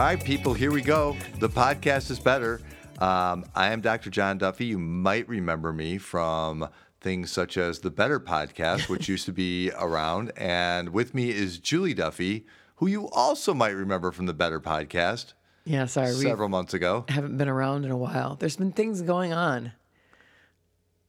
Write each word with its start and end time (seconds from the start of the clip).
All 0.00 0.06
right, 0.06 0.24
people, 0.24 0.54
here 0.54 0.72
we 0.72 0.80
go. 0.80 1.14
The 1.40 1.48
podcast 1.50 2.10
is 2.10 2.18
better. 2.18 2.62
Um, 3.00 3.44
I 3.54 3.70
am 3.70 3.82
Dr. 3.82 4.08
John 4.08 4.38
Duffy. 4.38 4.64
You 4.64 4.78
might 4.78 5.28
remember 5.28 5.74
me 5.74 5.98
from 5.98 6.66
things 7.02 7.30
such 7.30 7.58
as 7.58 7.80
the 7.80 7.90
Better 7.90 8.18
podcast, 8.18 8.88
which 8.88 9.10
used 9.10 9.26
to 9.26 9.32
be 9.34 9.70
around. 9.78 10.32
And 10.38 10.88
with 10.94 11.12
me 11.12 11.28
is 11.28 11.58
Julie 11.58 11.92
Duffy, 11.92 12.46
who 12.76 12.86
you 12.86 13.10
also 13.10 13.52
might 13.52 13.74
remember 13.74 14.10
from 14.10 14.24
the 14.24 14.32
Better 14.32 14.58
podcast 14.58 15.34
Yeah, 15.66 15.84
sorry. 15.84 16.12
several 16.12 16.48
months 16.48 16.72
ago. 16.72 17.04
Haven't 17.10 17.36
been 17.36 17.50
around 17.50 17.84
in 17.84 17.90
a 17.90 17.96
while. 17.98 18.36
There's 18.36 18.56
been 18.56 18.72
things 18.72 19.02
going 19.02 19.34
on. 19.34 19.72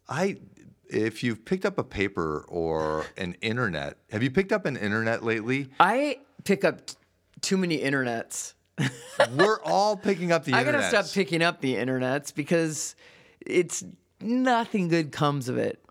I, 0.10 0.36
if 0.90 1.24
you've 1.24 1.46
picked 1.46 1.66
up 1.66 1.78
a 1.78 1.86
paper 1.86 2.44
or 2.50 3.06
an 3.18 3.38
internet, 3.40 4.00
have 4.12 4.22
you 4.22 4.32
picked 4.32 4.52
up 4.52 4.66
an 4.66 4.76
internet 4.76 5.24
lately? 5.24 5.70
I 5.80 6.20
pick 6.44 6.66
up 6.66 6.88
t- 6.88 6.96
too 7.40 7.56
many 7.56 7.80
internets. 7.80 8.56
We're 9.36 9.62
all 9.64 9.96
picking 9.98 10.32
up 10.32 10.44
the 10.46 10.52
internet. 10.52 10.68
I 10.68 10.70
internet. 10.78 10.92
gotta 10.92 11.08
stop 11.08 11.14
picking 11.16 11.42
up 11.44 11.62
the 11.62 11.76
internets 11.76 12.34
because 12.34 12.96
it's 13.40 13.84
nothing 14.20 14.88
good 14.88 15.12
comes 15.12 15.48
of 15.50 15.58
it. 15.58 15.84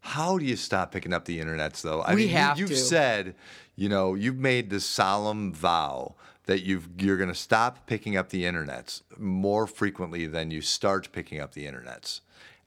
How 0.00 0.36
do 0.38 0.44
you 0.44 0.56
stop 0.56 0.90
picking 0.92 1.12
up 1.12 1.24
the 1.26 1.38
internets, 1.38 1.80
though? 1.82 2.00
I 2.02 2.14
We 2.14 2.22
mean, 2.22 2.28
you- 2.30 2.34
have 2.36 2.58
you've 2.58 2.70
to. 2.70 2.76
said, 2.76 3.34
you 3.76 3.88
know, 3.88 4.14
you've 4.14 4.38
made 4.38 4.68
this 4.70 4.84
solemn 4.84 5.52
vow 5.52 6.14
that 6.46 6.62
you've 6.62 6.88
you're 6.98 7.16
going 7.16 7.28
to 7.28 7.34
stop 7.36 7.86
picking 7.86 8.16
up 8.16 8.30
the 8.30 8.42
internets 8.42 9.02
more 9.16 9.66
frequently 9.68 10.26
than 10.26 10.50
you 10.50 10.60
start 10.60 11.08
picking 11.12 11.38
up 11.40 11.52
the 11.52 11.66
internets, 11.66 12.20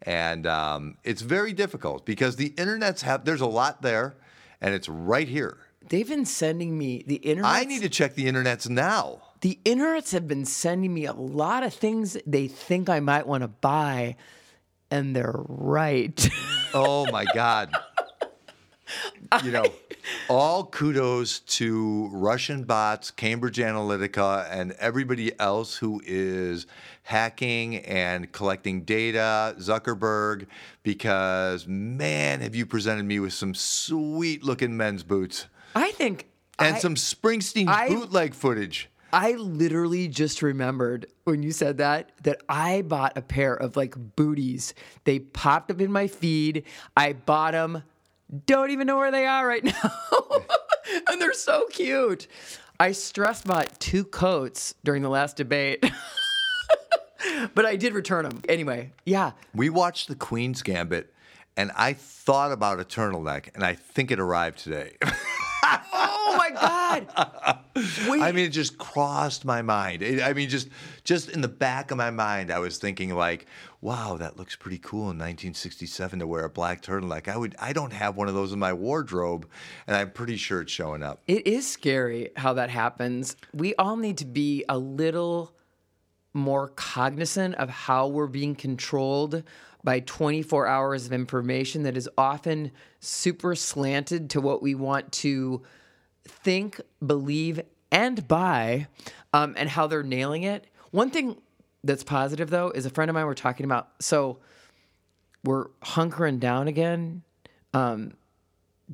and 0.04 0.48
um, 0.48 0.96
it's 1.04 1.22
very 1.22 1.52
difficult 1.52 2.06
because 2.06 2.38
the 2.38 2.52
internets 2.52 3.02
have 3.02 3.26
there's 3.26 3.42
a 3.42 3.46
lot 3.48 3.82
there, 3.82 4.16
and 4.62 4.74
it's 4.74 4.88
right 4.88 5.28
here. 5.28 5.58
They've 5.90 6.08
been 6.08 6.26
sending 6.26 6.78
me 6.78 7.04
the 7.06 7.20
internets. 7.24 7.42
I 7.44 7.66
need 7.66 7.82
to 7.82 7.90
check 7.90 8.16
the 8.16 8.26
internets 8.28 8.70
now. 8.70 9.22
The 9.46 9.60
internets 9.64 10.12
have 10.14 10.28
been 10.28 10.44
sending 10.44 10.92
me 10.92 11.06
a 11.06 11.14
lot 11.14 11.62
of 11.62 11.72
things 11.72 12.18
they 12.26 12.48
think 12.48 12.90
I 12.90 13.00
might 13.00 13.28
want 13.28 13.44
to 13.44 13.48
buy, 13.48 14.16
and 14.90 15.16
they're 15.16 15.36
right. 15.48 16.28
Oh 16.74 17.06
my 17.12 17.26
God. 17.34 17.70
you 19.44 19.52
know, 19.52 19.66
all 20.28 20.66
kudos 20.66 21.40
to 21.42 22.10
Russian 22.12 22.64
bots, 22.64 23.12
Cambridge 23.12 23.60
Analytica, 23.60 24.48
and 24.52 24.72
everybody 24.74 25.40
else 25.40 25.78
who 25.78 26.02
is 26.04 26.66
hacking 27.04 27.78
and 27.78 28.32
collecting 28.32 28.82
data, 28.82 29.56
Zuckerberg, 29.60 30.48
because 30.82 31.68
man, 31.68 32.42
have 32.42 32.56
you 32.56 32.66
presented 32.66 33.06
me 33.06 33.20
with 33.20 33.32
some 33.34 33.54
sweet 33.54 34.44
looking 34.44 34.76
men's 34.76 35.04
boots 35.04 35.46
I 35.76 35.92
think 35.92 36.26
and 36.58 36.76
I- 36.78 36.80
some 36.80 36.96
Springsteen 36.96 37.68
I- 37.68 37.90
bootleg 37.90 38.34
footage. 38.34 38.90
I 39.14 39.34
literally 39.34 40.08
just 40.08 40.42
remembered 40.42 41.08
when 41.24 41.44
you 41.44 41.52
said 41.52 41.78
that 41.78 42.12
that 42.24 42.42
I 42.50 42.82
bought 42.82 43.18
a 43.18 43.22
pair 43.22 43.54
of 43.54 43.76
like 43.78 43.96
booties. 44.16 44.74
They 45.06 45.20
popped 45.20 45.72
up 45.72 45.82
in 45.82 45.92
my 45.92 46.08
feed. 46.08 46.64
I 46.98 47.14
bought 47.14 47.54
them. 47.54 47.84
Don't 48.46 48.72
even 48.72 48.88
know 48.88 48.98
where 48.98 49.12
they 49.12 49.26
are 49.26 49.48
right 49.48 49.64
now. 49.84 49.92
and 51.10 51.22
they're 51.22 51.34
so 51.34 51.68
cute. 51.72 52.28
I 52.80 52.92
stress 52.92 53.42
bought 53.42 53.80
two 53.80 54.04
coats 54.04 54.76
during 54.84 55.02
the 55.02 55.10
last 55.10 55.38
debate. 55.38 55.86
but 57.56 57.66
I 57.66 57.76
did 57.76 57.94
return 57.94 58.24
them. 58.28 58.42
Anyway, 58.50 58.92
yeah. 59.06 59.32
We 59.54 59.70
watched 59.70 60.10
the 60.10 60.16
Queen's 60.16 60.62
Gambit, 60.62 61.14
and 61.56 61.72
I 61.76 61.94
thought 61.94 62.52
about 62.52 62.80
a 62.80 62.84
turtleneck, 62.84 63.54
and 63.56 63.64
I 63.64 63.76
think 63.76 64.12
it 64.12 64.20
arrived 64.20 64.60
today. 64.60 64.98
God. 66.68 67.60
Wait. 68.08 68.22
I 68.22 68.32
mean, 68.32 68.46
it 68.46 68.50
just 68.50 68.78
crossed 68.78 69.46
my 69.46 69.62
mind. 69.62 70.02
It- 70.02 70.22
I 70.24 70.34
mean, 70.34 70.50
just 70.50 70.70
just 71.04 71.30
in 71.30 71.42
the 71.42 71.48
back 71.48 71.92
of 71.92 71.98
my 71.98 72.10
mind, 72.10 72.52
I 72.52 72.60
was 72.60 72.78
thinking 72.78 73.14
like, 73.14 73.46
"Wow, 73.82 74.18
that 74.18 74.38
looks 74.38 74.56
pretty 74.56 74.78
cool 74.80 75.02
in 75.12 75.18
1967 75.18 76.20
to 76.20 76.28
wear 76.28 76.46
a 76.46 76.50
black 76.50 76.82
turtleneck." 76.82 77.28
I 77.28 77.38
would. 77.38 77.56
I 77.60 77.74
don't 77.74 77.94
have 77.94 78.16
one 78.16 78.28
of 78.28 78.34
those 78.34 78.54
in 78.54 78.60
my 78.60 78.74
wardrobe, 78.74 79.48
and 79.88 79.96
I'm 79.96 80.12
pretty 80.12 80.38
sure 80.38 80.62
it's 80.62 80.72
showing 80.72 81.04
up. 81.04 81.22
It 81.28 81.46
is 81.48 81.68
scary 81.68 82.30
how 82.38 82.54
that 82.54 82.70
happens. 82.70 83.36
We 83.54 83.76
all 83.76 83.98
need 83.98 84.18
to 84.20 84.26
be 84.26 84.64
a 84.70 84.78
little 84.78 85.54
more 86.34 86.70
cognizant 86.70 87.56
of 87.56 87.70
how 87.70 88.08
we're 88.08 88.28
being 88.28 88.56
controlled 88.56 89.44
by 89.84 90.00
24 90.02 90.66
hours 90.68 91.06
of 91.06 91.14
information 91.14 91.84
that 91.84 91.96
is 91.96 92.10
often 92.18 92.72
super 93.00 93.56
slanted 93.56 94.30
to 94.32 94.42
what 94.42 94.62
we 94.62 94.76
want 94.76 95.12
to 95.14 95.62
think, 96.28 96.82
believe, 97.06 97.62
and 97.92 98.28
buy, 98.28 98.88
um, 99.34 99.54
and 99.58 99.70
how 99.70 99.88
they're 99.88 100.04
nailing 100.04 100.44
it. 100.44 100.68
One 100.92 101.10
thing 101.10 101.38
that's 101.84 102.04
positive, 102.04 102.50
though, 102.50 102.70
is 102.72 102.86
a 102.86 102.90
friend 102.90 103.10
of 103.10 103.16
mine 103.16 103.26
we're 103.26 103.34
talking 103.34 103.66
about. 103.66 103.90
So 104.00 104.40
we're 105.44 105.68
hunkering 105.84 106.40
down 106.40 106.68
again 106.68 107.24
um, 107.74 108.14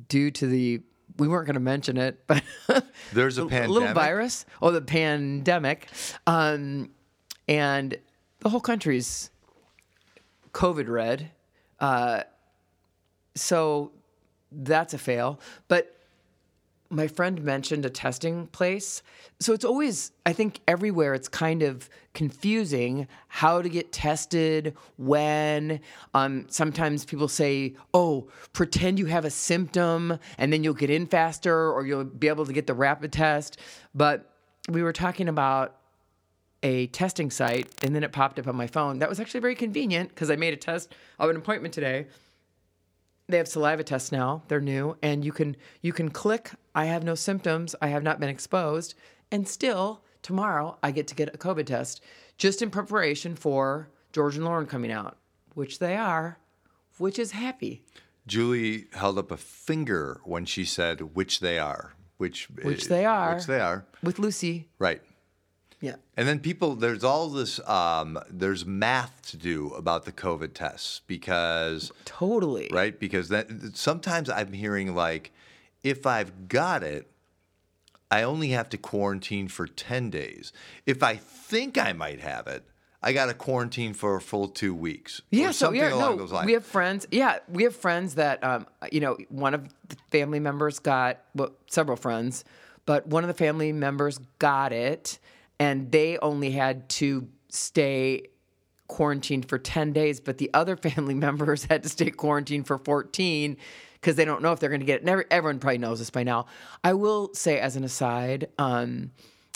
due 0.08 0.30
to 0.32 0.46
the. 0.46 0.80
We 1.18 1.28
weren't 1.28 1.46
going 1.46 1.54
to 1.54 1.60
mention 1.60 1.98
it, 1.98 2.26
but 2.26 2.42
There's 3.12 3.36
a 3.38 3.42
a 3.44 3.48
pandemic. 3.48 3.70
little 3.70 3.92
virus 3.92 4.46
or 4.60 4.72
the 4.72 4.80
pandemic, 4.80 5.88
um, 6.26 6.90
and 7.46 7.96
the 8.40 8.48
whole 8.48 8.60
country's 8.60 9.30
COVID 10.52 10.88
red. 10.88 11.30
Uh, 11.78 12.22
so 13.34 13.92
that's 14.50 14.94
a 14.94 14.98
fail. 14.98 15.40
But 15.68 15.96
my 16.92 17.08
friend 17.08 17.42
mentioned 17.42 17.84
a 17.86 17.90
testing 17.90 18.46
place. 18.48 19.02
So 19.40 19.52
it's 19.52 19.64
always, 19.64 20.12
I 20.26 20.32
think, 20.32 20.60
everywhere 20.68 21.14
it's 21.14 21.28
kind 21.28 21.62
of 21.62 21.88
confusing 22.12 23.08
how 23.28 23.62
to 23.62 23.68
get 23.68 23.92
tested, 23.92 24.76
when. 24.96 25.80
Um, 26.14 26.46
sometimes 26.48 27.04
people 27.04 27.28
say, 27.28 27.74
oh, 27.94 28.28
pretend 28.52 28.98
you 28.98 29.06
have 29.06 29.24
a 29.24 29.30
symptom 29.30 30.18
and 30.36 30.52
then 30.52 30.62
you'll 30.62 30.74
get 30.74 30.90
in 30.90 31.06
faster 31.06 31.72
or 31.72 31.86
you'll 31.86 32.04
be 32.04 32.28
able 32.28 32.46
to 32.46 32.52
get 32.52 32.66
the 32.66 32.74
rapid 32.74 33.12
test. 33.12 33.58
But 33.94 34.30
we 34.68 34.82
were 34.82 34.92
talking 34.92 35.28
about 35.28 35.76
a 36.62 36.86
testing 36.88 37.30
site 37.30 37.68
and 37.82 37.96
then 37.96 38.04
it 38.04 38.12
popped 38.12 38.38
up 38.38 38.46
on 38.46 38.54
my 38.54 38.66
phone. 38.66 38.98
That 38.98 39.08
was 39.08 39.18
actually 39.18 39.40
very 39.40 39.56
convenient 39.56 40.10
because 40.10 40.30
I 40.30 40.36
made 40.36 40.52
a 40.52 40.58
test 40.58 40.94
of 41.18 41.30
an 41.30 41.36
appointment 41.36 41.74
today 41.74 42.06
they 43.32 43.38
have 43.38 43.48
saliva 43.48 43.82
tests 43.82 44.12
now 44.12 44.42
they're 44.48 44.60
new 44.60 44.96
and 45.02 45.24
you 45.24 45.32
can 45.32 45.56
you 45.80 45.92
can 45.92 46.10
click 46.10 46.50
i 46.74 46.84
have 46.84 47.02
no 47.02 47.14
symptoms 47.14 47.74
i 47.82 47.88
have 47.88 48.02
not 48.02 48.20
been 48.20 48.28
exposed 48.28 48.94
and 49.30 49.48
still 49.48 50.02
tomorrow 50.22 50.78
i 50.82 50.90
get 50.90 51.06
to 51.08 51.14
get 51.14 51.34
a 51.34 51.38
covid 51.38 51.66
test 51.66 52.02
just 52.36 52.62
in 52.62 52.70
preparation 52.70 53.34
for 53.34 53.88
george 54.12 54.36
and 54.36 54.44
lauren 54.44 54.66
coming 54.66 54.92
out 54.92 55.18
which 55.54 55.78
they 55.78 55.96
are 55.96 56.38
which 56.98 57.18
is 57.18 57.32
happy 57.32 57.82
Julie 58.26 58.86
held 58.92 59.18
up 59.18 59.30
a 59.32 59.36
finger 59.36 60.20
when 60.24 60.44
she 60.44 60.64
said, 60.64 61.14
"Which 61.16 61.40
they 61.40 61.58
are." 61.58 61.94
Which 62.18 62.48
Which 62.62 62.84
eh, 62.84 62.88
they 62.88 63.04
are. 63.04 63.34
Which 63.34 63.46
they 63.46 63.58
are. 63.58 63.84
with 64.02 64.20
lucy 64.20 64.68
Right. 64.78 65.02
Yeah 65.82 65.96
And 66.16 66.26
then 66.26 66.38
people, 66.40 66.74
there's 66.76 67.04
all 67.04 67.28
this, 67.28 67.60
um, 67.68 68.18
there's 68.30 68.64
math 68.64 69.20
to 69.30 69.36
do 69.36 69.68
about 69.74 70.04
the 70.06 70.12
COVID 70.12 70.54
tests 70.54 71.02
because 71.06 71.92
totally 72.06 72.68
right? 72.72 72.98
Because 72.98 73.28
that 73.28 73.48
sometimes 73.74 74.30
I'm 74.30 74.52
hearing 74.54 74.94
like, 74.94 75.32
if 75.82 76.06
I've 76.06 76.48
got 76.48 76.82
it, 76.82 77.10
I 78.10 78.22
only 78.22 78.48
have 78.50 78.68
to 78.70 78.78
quarantine 78.78 79.48
for 79.48 79.66
10 79.66 80.10
days. 80.10 80.52
If 80.86 81.02
I 81.02 81.16
think 81.16 81.76
I 81.78 81.92
might 81.92 82.20
have 82.20 82.46
it, 82.46 82.64
I 83.02 83.12
got 83.12 83.26
to 83.26 83.34
quarantine 83.34 83.94
for 83.94 84.14
a 84.16 84.20
full 84.20 84.48
two 84.48 84.74
weeks. 84.74 85.20
or 85.20 85.24
Yeah, 85.30 85.46
so 85.46 85.66
something 85.66 85.80
yeah, 85.80 85.94
along 85.94 86.10
no, 86.12 86.16
those 86.18 86.32
lines. 86.32 86.46
we 86.46 86.52
have 86.52 86.64
friends. 86.64 87.06
Yeah, 87.10 87.38
we 87.48 87.64
have 87.64 87.74
friends 87.74 88.14
that, 88.14 88.44
um, 88.44 88.66
you 88.92 89.00
know, 89.00 89.16
one 89.28 89.54
of 89.54 89.66
the 89.88 89.96
family 90.12 90.38
members 90.38 90.78
got, 90.78 91.18
well, 91.34 91.50
several 91.68 91.96
friends, 91.96 92.44
but 92.86 93.06
one 93.08 93.24
of 93.24 93.28
the 93.28 93.34
family 93.34 93.72
members 93.72 94.20
got 94.38 94.72
it, 94.72 95.18
and 95.62 95.92
they 95.92 96.18
only 96.18 96.50
had 96.50 96.88
to 96.88 97.28
stay 97.48 98.26
quarantined 98.88 99.48
for 99.48 99.58
10 99.58 99.92
days, 99.92 100.18
but 100.18 100.38
the 100.38 100.50
other 100.52 100.76
family 100.88 101.14
members 101.14 101.64
had 101.66 101.84
to 101.84 101.88
stay 101.88 102.10
quarantined 102.10 102.66
for 102.66 102.78
14 102.78 103.56
because 103.94 104.16
they 104.16 104.24
don't 104.24 104.42
know 104.42 104.50
if 104.50 104.58
they're 104.58 104.68
going 104.68 104.80
to 104.80 104.86
get 104.86 104.96
it. 104.96 105.02
And 105.02 105.08
every- 105.08 105.26
everyone 105.30 105.60
probably 105.60 105.78
knows 105.78 106.00
this 106.00 106.10
by 106.10 106.24
now. 106.24 106.46
I 106.82 106.94
will 106.94 107.32
say, 107.32 107.60
as 107.60 107.76
an 107.76 107.84
aside, 107.84 108.48
um, 108.58 109.12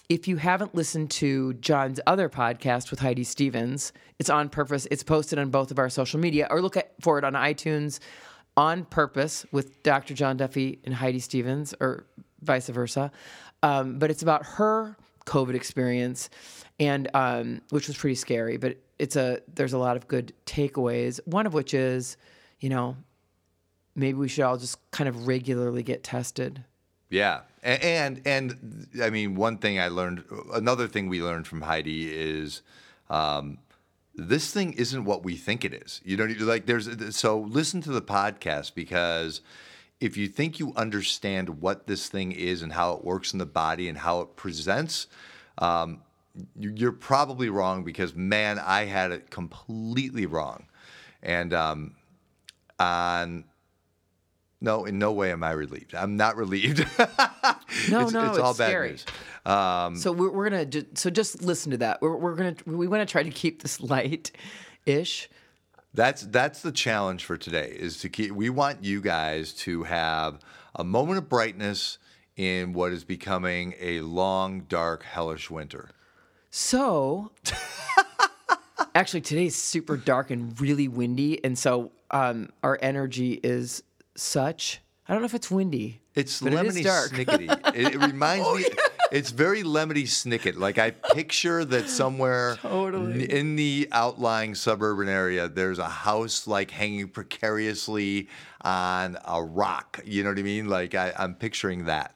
if 0.09 0.29
you 0.29 0.37
haven't 0.37 0.77
listened 0.77 1.11
to 1.11 1.55
John's 1.55 1.99
other 2.07 2.29
podcast 2.29 2.93
with 2.93 3.01
Heidi 3.01 3.25
Stevens, 3.25 3.93
it's 4.21 4.31
on 4.31 4.49
purpose. 4.49 4.87
It's 4.93 5.03
posted 5.03 5.41
on 5.41 5.51
both 5.51 5.73
of 5.73 5.81
our 5.81 5.91
social 5.91 6.21
media, 6.21 6.47
or 6.49 6.63
look 6.63 6.77
at, 6.77 6.93
for 7.01 7.19
it 7.19 7.25
on 7.25 7.33
iTunes. 7.33 7.99
On 8.57 8.85
purpose 8.85 9.45
with 9.51 9.83
Dr. 9.83 10.15
John 10.15 10.37
Duffy 10.37 10.79
and 10.85 10.95
Heidi 10.95 11.19
Stevens, 11.19 11.75
or 11.81 12.07
vice 12.43 12.69
versa. 12.69 13.11
Um, 13.65 13.99
but 13.99 14.11
it's 14.11 14.23
about 14.23 14.47
her 14.47 14.97
COVID 15.27 15.55
experience, 15.55 16.31
and 16.81 17.09
um, 17.15 17.61
which 17.71 17.89
was 17.89 17.97
pretty 17.97 18.15
scary. 18.15 18.57
But 18.57 18.79
it's 18.99 19.17
a 19.17 19.41
there's 19.55 19.75
a 19.75 19.79
lot 19.79 19.97
of 19.97 20.09
good 20.09 20.33
takeaways. 20.47 21.21
One 21.27 21.47
of 21.47 21.53
which 21.53 21.75
is, 21.75 22.17
you 22.61 22.69
know, 22.71 22.97
maybe 23.95 24.19
we 24.19 24.29
should 24.29 24.45
all 24.45 24.57
just 24.57 24.79
kind 24.91 25.09
of 25.09 25.27
regularly 25.27 25.83
get 25.83 26.03
tested. 26.03 26.65
Yeah, 27.09 27.43
A- 27.63 27.85
and 27.85 28.21
and 28.25 28.87
I 29.03 29.11
mean, 29.11 29.35
one 29.37 29.59
thing 29.59 29.79
I 29.79 29.89
learned, 29.89 30.25
another 30.53 30.89
thing 30.89 31.09
we 31.09 31.23
learned 31.23 31.47
from 31.47 31.61
Heidi 31.63 32.11
is, 32.13 32.63
um, 33.11 33.59
this 34.15 34.51
thing 34.53 34.73
isn't 34.73 35.05
what 35.05 35.23
we 35.25 35.37
think 35.37 35.65
it 35.65 35.73
is. 35.73 36.01
You 36.05 36.17
know, 36.17 36.25
like 36.41 36.67
there's 36.67 37.15
so 37.15 37.39
listen 37.39 37.81
to 37.83 37.91
the 37.93 38.03
podcast 38.03 38.75
because 38.75 39.41
if 40.01 40.17
you 40.17 40.29
think 40.29 40.59
you 40.61 40.73
understand 40.77 41.61
what 41.61 41.87
this 41.87 42.09
thing 42.09 42.33
is 42.33 42.63
and 42.63 42.73
how 42.73 42.93
it 42.95 43.05
works 43.05 43.33
in 43.33 43.39
the 43.39 43.47
body 43.47 43.89
and 43.89 43.97
how 43.99 44.21
it 44.21 44.37
presents, 44.37 45.07
um, 45.59 46.03
you- 46.59 46.73
you're 46.77 46.93
probably 46.93 47.49
wrong 47.49 47.83
because 47.83 48.15
man, 48.15 48.59
I 48.59 48.85
had 48.85 49.11
it 49.13 49.31
completely 49.31 50.27
wrong, 50.27 50.67
and 51.23 51.53
um, 51.55 51.95
on. 52.79 53.45
No, 54.59 54.87
in 54.87 54.99
no 54.99 55.13
way 55.13 55.33
am 55.33 55.45
I 55.45 55.51
relieved. 55.51 55.95
I'm 55.95 56.17
not 56.17 56.37
relieved. 56.37 56.85
No, 57.91 58.01
it's, 58.01 58.13
no, 58.13 58.31
it's 58.31 58.39
all 58.39 58.51
it's 58.51 58.59
bad 58.59 58.81
news. 58.91 59.05
Um, 59.45 59.97
So 59.97 60.11
we're, 60.13 60.31
we're 60.31 60.49
gonna 60.51 60.67
so 60.95 61.11
just 61.11 61.43
listen 61.43 61.73
to 61.73 61.77
that. 61.79 62.01
We're, 62.01 62.17
we're 62.17 62.35
gonna 62.35 62.57
we 62.65 62.89
want 62.89 63.07
to 63.07 63.11
try 63.11 63.23
to 63.23 63.31
keep 63.31 63.63
this 63.63 63.81
light, 63.93 64.31
ish. 64.87 65.29
That's 65.97 66.23
that's 66.27 66.61
the 66.61 66.73
challenge 66.73 67.25
for 67.25 67.39
today. 67.39 67.75
Is 67.75 68.01
to 68.01 68.11
keep. 68.11 68.33
We 68.33 68.51
want 68.51 68.85
you 68.85 69.01
guys 69.01 69.55
to 69.55 69.85
have 69.85 70.41
a 70.75 70.85
moment 70.85 71.17
of 71.19 71.29
brightness 71.31 71.97
in 72.37 72.75
what 72.75 72.93
is 72.93 73.03
becoming 73.03 73.75
a 73.81 74.03
long, 74.03 74.61
dark, 74.61 75.05
hellish 75.05 75.51
winter. 75.51 75.89
So, 76.51 77.33
actually, 78.95 79.23
today's 79.23 79.57
super 79.57 79.97
dark 79.97 80.31
and 80.31 80.59
really 80.61 80.87
windy, 80.87 81.43
and 81.43 81.59
so 81.59 81.93
um, 82.11 82.51
our 82.63 82.79
energy 82.83 83.41
is 83.43 83.83
such. 84.15 84.83
I 85.09 85.15
don't 85.15 85.23
know 85.23 85.27
if 85.27 85.35
it's 85.35 85.51
windy. 85.51 86.03
It's 86.15 86.43
but 86.43 86.53
it 86.53 86.67
is 86.67 86.77
lemony 86.77 86.85
dark. 86.85 87.11
Oh, 87.13 87.17
snickety. 87.17 87.75
It, 87.75 87.95
it 87.95 88.01
reminds 88.07 88.55
me. 88.55 88.67
It's 89.13 89.31
very 89.31 89.63
lemony 89.63 90.05
snicket. 90.05 90.57
Like 90.57 90.79
I 90.79 90.91
picture 90.91 91.65
that 91.65 91.89
somewhere 91.89 92.57
Totally. 92.57 93.31
in 93.31 93.57
the 93.57 93.89
outlying 93.93 94.55
suburban 94.55 95.09
area, 95.09 95.49
there's 95.49 95.79
a 95.79 95.89
house 95.89 96.47
like 96.47 96.71
hanging 96.71 97.09
precariously 97.09 98.29
on 98.63 99.17
a 99.25 99.43
rock. 99.43 100.01
You 100.05 100.25
know 100.25 100.31
what 100.31 100.39
I 100.39 100.43
mean? 100.43 100.69
Like 100.69 100.95
I, 100.95 101.13
I'm 101.17 101.35
picturing 101.35 101.85
that. 101.85 102.15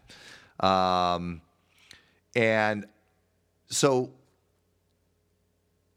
Um, 0.58 1.40
and 2.34 2.86
so 3.68 4.10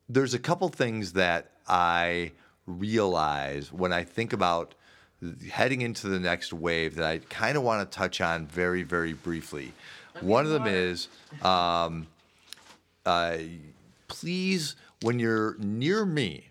there's 0.10 0.34
a 0.34 0.40
couple 0.40 0.70
things 0.70 1.14
that 1.14 1.52
I 1.68 2.32
realize 2.66 3.74
when 3.74 3.92
I 3.92 4.04
think 4.04 4.34
about 4.34 4.76
heading 5.50 5.82
into 5.82 6.08
the 6.08 6.20
next 6.20 6.54
wave 6.54 6.96
that 6.96 7.06
I 7.06 7.18
kind 7.30 7.58
of 7.58 7.64
want 7.64 7.90
to 7.90 7.98
touch 7.98 8.22
on 8.22 8.46
very, 8.48 8.84
very 8.84 9.14
briefly. 9.14 9.74
One 10.22 10.46
of 10.46 10.52
them 10.52 10.68
is 10.68 11.08
um, 11.42 12.08
uh, 13.06 13.38
please, 14.08 14.76
when 15.02 15.20
you're 15.20 15.56
near 15.60 16.06
me 16.06 16.50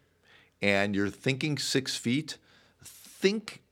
and 0.61 0.95
you're 0.95 1.11
thinking 1.11 1.59
six 1.59 1.97
feet, 1.97 2.39
think 2.85 3.63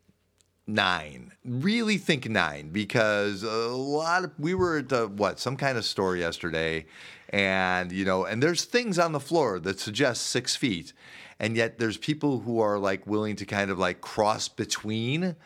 nine. 0.66 1.32
Really 1.44 1.98
think 1.98 2.28
nine 2.28 2.70
because 2.70 3.42
a 3.42 3.48
lot 3.48 4.25
of 4.25 4.32
we 4.38 4.54
were 4.54 4.78
at 4.78 4.92
uh, 4.92 5.06
what 5.06 5.38
some 5.38 5.56
kind 5.56 5.76
of 5.76 5.84
store 5.84 6.16
yesterday, 6.16 6.87
and 7.28 7.92
you 7.92 8.04
know, 8.04 8.25
and 8.25 8.42
there's 8.42 8.64
things 8.64 8.98
on 8.98 9.12
the 9.12 9.20
floor 9.20 9.58
that 9.60 9.81
suggest 9.81 10.26
six 10.26 10.56
feet, 10.56 10.92
and 11.38 11.56
yet 11.56 11.78
there's 11.78 11.96
people 11.96 12.40
who 12.40 12.60
are 12.60 12.78
like 12.78 13.06
willing 13.06 13.37
to 13.37 13.44
kind 13.44 13.70
of 13.70 13.78
like 13.78 14.00
cross 14.00 14.48
between, 14.48 15.37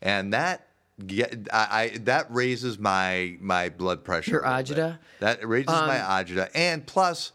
and 0.00 0.32
that. 0.32 0.68
Get, 1.06 1.48
I, 1.52 1.66
I 1.94 1.98
that 1.98 2.32
raises 2.32 2.78
my 2.78 3.36
my 3.40 3.68
blood 3.68 4.04
pressure. 4.04 4.32
Your 4.32 4.42
agita? 4.42 4.98
That 5.20 5.46
raises 5.46 5.68
my 5.68 6.00
um, 6.00 6.24
agita, 6.24 6.50
and 6.54 6.86
plus, 6.86 7.32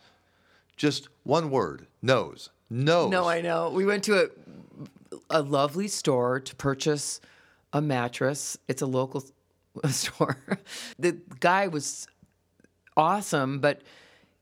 just 0.75 1.09
one 1.23 1.49
word: 1.49 1.87
nose. 2.01 2.49
Nose. 2.69 3.11
No, 3.11 3.27
I 3.27 3.41
know. 3.41 3.69
We 3.69 3.85
went 3.85 4.03
to 4.05 4.23
a 4.23 4.27
a 5.29 5.41
lovely 5.41 5.87
store 5.87 6.39
to 6.39 6.55
purchase 6.55 7.19
a 7.73 7.81
mattress. 7.81 8.57
It's 8.67 8.81
a 8.81 8.85
local 8.85 9.23
store. 9.89 10.37
the 10.99 11.17
guy 11.39 11.67
was 11.67 12.07
awesome, 12.95 13.59
but 13.59 13.81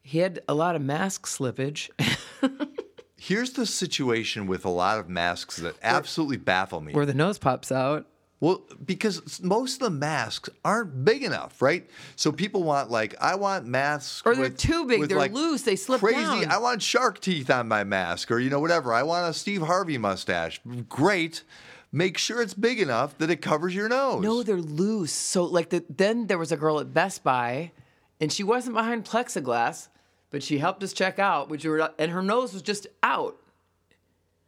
he 0.02 0.20
had 0.20 0.40
a 0.48 0.54
lot 0.54 0.76
of 0.76 0.82
mask 0.82 1.26
slippage. 1.28 1.90
Here's 3.18 3.54
the 3.54 3.66
situation 3.66 4.46
with 4.46 4.66
a 4.66 4.70
lot 4.70 5.00
of 5.00 5.10
masks 5.10 5.58
that 5.58 5.76
absolutely 5.82 6.38
baffle 6.38 6.80
me. 6.80 6.94
where 6.94 7.08
the 7.08 7.14
nose 7.14 7.40
pops 7.40 7.72
out. 7.72 8.06
Well, 8.42 8.64
because 8.86 9.42
most 9.42 9.76
of 9.76 9.80
the 9.80 9.90
masks 9.90 10.50
aren't 10.64 11.06
big 11.06 11.24
enough, 11.24 11.62
right? 11.62 11.90
So 12.18 12.32
people 12.32 12.64
want 12.64 12.92
like 12.92 13.16
I 13.22 13.36
want 13.36 13.66
masks, 13.66 14.22
Or 14.26 14.34
they're 14.36 14.44
with- 14.44 14.58
too 14.58 14.86
big, 14.86 15.08
they're 15.08 15.18
like, 15.18 15.32
loose, 15.32 15.62
they 15.62 15.76
slip 15.78 16.02
crazy. 16.02 16.20
down. 16.22 16.52
I 16.52 16.58
want 16.58 16.82
shark 16.82 17.22
teeth 17.22 17.50
on 17.50 17.68
my 17.68 17.84
mask, 17.86 18.30
or 18.32 18.40
you 18.40 18.50
know 18.50 18.60
whatever. 18.60 18.94
I 18.94 19.04
want 19.04 19.30
a 19.30 19.34
Steve 19.34 19.62
Harvey 19.62 19.98
mustache. 19.98 20.60
Great. 20.90 21.44
Make 21.92 22.18
sure 22.18 22.42
it's 22.42 22.54
big 22.54 22.82
enough 22.82 23.18
that 23.20 23.30
it 23.30 23.38
covers 23.42 23.74
your 23.74 23.88
nose. 23.88 24.22
No, 24.22 24.44
they're 24.44 24.58
loose. 24.58 25.14
So 25.14 25.46
like 25.46 25.70
the, 25.70 25.86
then 25.90 26.28
there 26.28 26.38
was 26.38 26.52
a 26.52 26.58
girl 26.58 26.80
at 26.82 26.94
Best 26.94 27.24
Buy, 27.24 27.72
and 28.20 28.34
she 28.34 28.44
wasn't 28.44 28.76
behind 28.76 29.06
plexiglass, 29.06 29.88
but 30.30 30.44
she 30.44 30.58
helped 30.58 30.84
us 30.84 30.92
check 30.92 31.20
out, 31.20 31.48
which 31.48 31.64
were 31.64 31.90
and 31.98 32.12
her 32.12 32.22
nose 32.22 32.52
was 32.54 32.62
just 32.62 32.86
out. 33.02 33.38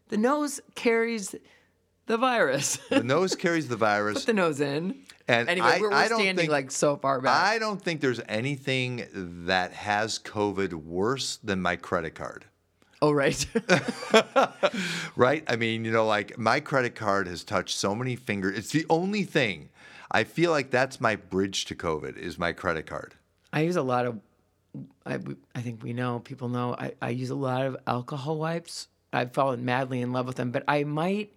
The 0.09 0.17
nose 0.17 0.59
carries 0.75 1.35
the 2.07 2.17
virus. 2.17 2.77
the 2.89 3.03
nose 3.03 3.35
carries 3.35 3.67
the 3.67 3.75
virus. 3.77 4.15
Put 4.19 4.25
the 4.25 4.33
nose 4.33 4.59
in. 4.59 4.95
And 5.27 5.47
anyway, 5.49 5.67
I- 5.67 5.79
we're, 5.79 5.89
we're 5.91 5.95
I 5.95 6.07
don't 6.07 6.19
standing 6.21 6.43
think- 6.43 6.51
like 6.51 6.71
so 6.71 6.95
far 6.97 7.21
back. 7.21 7.41
I 7.41 7.59
don't 7.59 7.81
think 7.81 8.01
there's 8.01 8.21
anything 8.27 9.05
that 9.45 9.73
has 9.73 10.19
COVID 10.19 10.73
worse 10.73 11.37
than 11.43 11.61
my 11.61 11.75
credit 11.75 12.15
card. 12.15 12.45
oh 13.01 13.11
right. 13.11 13.45
right? 15.15 15.43
I 15.47 15.55
mean, 15.55 15.85
you 15.85 15.91
know, 15.91 16.05
like 16.05 16.37
my 16.37 16.59
credit 16.59 16.95
card 16.95 17.27
has 17.27 17.43
touched 17.43 17.77
so 17.77 17.93
many 17.95 18.15
fingers. 18.15 18.57
It's 18.57 18.71
the 18.71 18.85
only 18.89 19.23
thing. 19.23 19.69
I 20.11 20.23
feel 20.23 20.51
like 20.51 20.71
that's 20.71 21.01
my 21.01 21.15
bridge 21.17 21.65
to 21.65 21.75
COVID 21.75 22.17
is 22.17 22.39
my 22.39 22.53
credit 22.53 22.85
card. 22.85 23.13
I 23.51 23.61
use 23.61 23.75
a 23.75 23.81
lot 23.81 24.05
of. 24.05 24.19
I, 25.05 25.17
I 25.55 25.61
think 25.61 25.81
we 25.83 25.91
know 25.93 26.19
people 26.19 26.49
know 26.49 26.75
I, 26.77 26.93
I 27.01 27.09
use 27.09 27.29
a 27.31 27.35
lot 27.35 27.65
of 27.65 27.77
alcohol 27.87 28.37
wipes. 28.37 28.87
I've 29.11 29.33
fallen 29.33 29.65
madly 29.65 30.01
in 30.01 30.11
love 30.13 30.27
with 30.27 30.35
them, 30.35 30.51
but 30.51 30.63
I 30.67 30.83
might 30.83 31.33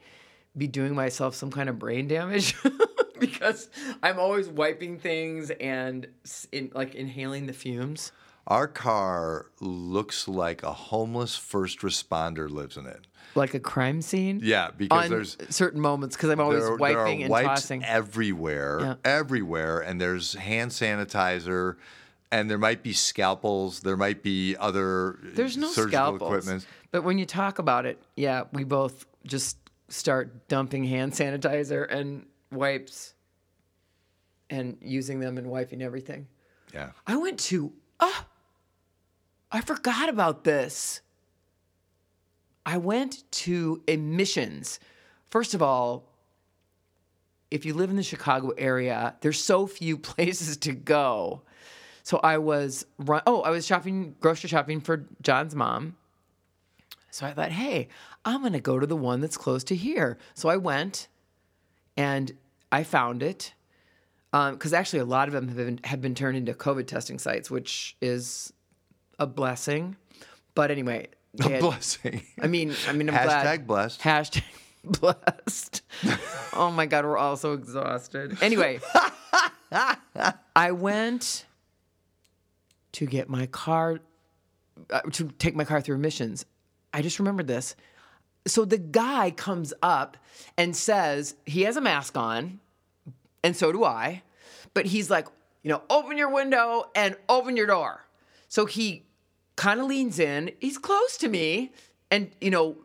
be 0.56 0.66
doing 0.66 0.94
myself 0.94 1.34
some 1.34 1.50
kind 1.50 1.68
of 1.68 1.78
brain 1.78 2.08
damage 2.08 2.56
because 3.20 3.68
I'm 4.02 4.18
always 4.18 4.48
wiping 4.48 4.98
things 4.98 5.50
and 5.50 6.06
in, 6.52 6.70
like 6.74 6.94
inhaling 6.94 7.46
the 7.46 7.52
fumes. 7.52 8.12
Our 8.46 8.66
car 8.66 9.46
looks 9.60 10.26
like 10.26 10.62
a 10.62 10.72
homeless 10.72 11.36
first 11.36 11.80
responder 11.80 12.50
lives 12.50 12.76
in 12.76 12.86
it. 12.86 13.06
like 13.36 13.54
a 13.54 13.60
crime 13.60 14.02
scene. 14.02 14.40
Yeah, 14.42 14.70
because 14.76 15.04
on 15.04 15.10
there's 15.10 15.36
certain 15.50 15.80
moments 15.80 16.16
because 16.16 16.30
I'm 16.30 16.40
always 16.40 16.64
there, 16.64 16.74
wiping 16.74 17.18
there 17.18 17.24
and 17.26 17.28
wipes 17.30 17.62
tossing. 17.62 17.84
everywhere, 17.84 18.80
Yeah. 18.80 18.94
everywhere, 19.04 19.80
and 19.80 20.00
there's 20.00 20.34
hand 20.34 20.72
sanitizer, 20.72 21.76
and 22.32 22.50
there 22.50 22.58
might 22.58 22.82
be 22.82 22.92
scalpels, 22.92 23.80
there 23.80 23.96
might 23.96 24.22
be 24.24 24.56
other 24.56 25.18
There's 25.22 25.56
no 25.56 25.68
surgical 25.68 25.88
scalpels. 26.18 26.32
equipment. 26.32 26.66
But 26.90 27.04
when 27.04 27.18
you 27.18 27.26
talk 27.26 27.60
about 27.60 27.86
it, 27.86 28.02
yeah, 28.16 28.44
we 28.52 28.64
both 28.64 29.06
just 29.24 29.58
start 29.90 30.48
dumping 30.48 30.84
hand 30.84 31.12
sanitizer 31.12 31.90
and 31.92 32.26
wipes 32.50 33.14
and 34.48 34.76
using 34.80 35.20
them 35.20 35.38
and 35.38 35.48
wiping 35.48 35.82
everything. 35.82 36.26
Yeah, 36.72 36.90
I 37.06 37.16
went 37.16 37.38
to, 37.40 37.72
ah, 37.98 38.26
I 39.52 39.60
forgot 39.60 40.08
about 40.08 40.44
this. 40.44 41.02
I 42.64 42.76
went 42.78 43.30
to 43.32 43.82
emissions. 43.88 44.78
First 45.28 45.54
of 45.54 45.62
all, 45.62 46.10
if 47.50 47.64
you 47.64 47.74
live 47.74 47.90
in 47.90 47.96
the 47.96 48.02
Chicago 48.02 48.50
area, 48.56 49.16
there's 49.20 49.42
so 49.42 49.66
few 49.66 49.98
places 50.12 50.56
to 50.58 50.72
go. 50.72 51.42
So 52.02 52.18
I 52.22 52.38
was 52.38 52.86
run. 52.98 53.22
Oh, 53.26 53.42
I 53.42 53.50
was 53.50 53.66
shopping, 53.66 54.14
grocery 54.20 54.48
shopping 54.48 54.80
for 54.80 55.06
John's 55.22 55.54
mom. 55.54 55.96
So 57.10 57.26
I 57.26 57.32
thought, 57.32 57.50
hey, 57.52 57.88
I'm 58.24 58.42
gonna 58.42 58.60
go 58.60 58.78
to 58.78 58.86
the 58.86 58.96
one 58.96 59.20
that's 59.20 59.36
close 59.36 59.64
to 59.64 59.74
here. 59.76 60.18
So 60.34 60.48
I 60.48 60.56
went, 60.56 61.08
and 61.96 62.32
I 62.70 62.84
found 62.84 63.22
it 63.22 63.54
because 64.32 64.72
actually 64.72 65.00
a 65.00 65.04
lot 65.04 65.26
of 65.28 65.34
them 65.34 65.48
have 65.48 65.56
been 65.56 65.80
have 65.84 66.00
been 66.00 66.14
turned 66.14 66.36
into 66.36 66.54
COVID 66.54 66.86
testing 66.86 67.18
sites, 67.18 67.50
which 67.50 67.96
is 68.00 68.52
a 69.18 69.26
blessing. 69.26 69.96
But 70.54 70.70
anyway, 70.70 71.08
they 71.34 71.50
had- 71.54 71.60
blessing. 71.60 72.22
I 72.40 72.46
mean, 72.46 72.74
I 72.88 72.92
mean, 72.92 73.08
I'm 73.10 73.14
Hashtag 73.16 73.26
glad. 73.26 73.66
blessed. 73.66 74.00
Hashtag 74.02 74.42
blessed. 74.84 75.82
oh 76.54 76.70
my 76.70 76.86
God, 76.86 77.04
we're 77.04 77.18
all 77.18 77.36
so 77.36 77.52
exhausted. 77.54 78.38
Anyway, 78.42 78.80
I 80.56 80.72
went 80.72 81.44
to 82.92 83.06
get 83.06 83.28
my 83.28 83.46
car, 83.46 84.00
uh, 84.90 85.00
to 85.12 85.28
take 85.38 85.54
my 85.54 85.64
car 85.64 85.80
through 85.80 85.94
emissions. 85.96 86.44
I 86.92 87.02
just 87.02 87.18
remembered 87.18 87.46
this. 87.46 87.76
So 88.46 88.64
the 88.64 88.78
guy 88.78 89.30
comes 89.30 89.72
up 89.82 90.16
and 90.56 90.74
says 90.74 91.34
he 91.46 91.62
has 91.62 91.76
a 91.76 91.80
mask 91.80 92.16
on, 92.16 92.60
and 93.44 93.54
so 93.56 93.70
do 93.72 93.84
I, 93.84 94.22
but 94.74 94.86
he's 94.86 95.10
like, 95.10 95.26
you 95.62 95.68
know, 95.70 95.82
open 95.90 96.16
your 96.16 96.30
window 96.30 96.84
and 96.94 97.16
open 97.28 97.56
your 97.56 97.66
door. 97.66 98.06
So 98.48 98.64
he 98.66 99.04
kind 99.56 99.78
of 99.78 99.86
leans 99.86 100.18
in. 100.18 100.52
He's 100.58 100.78
close 100.78 101.18
to 101.18 101.28
me, 101.28 101.72
and 102.10 102.30
you 102.40 102.50
know, 102.50 102.76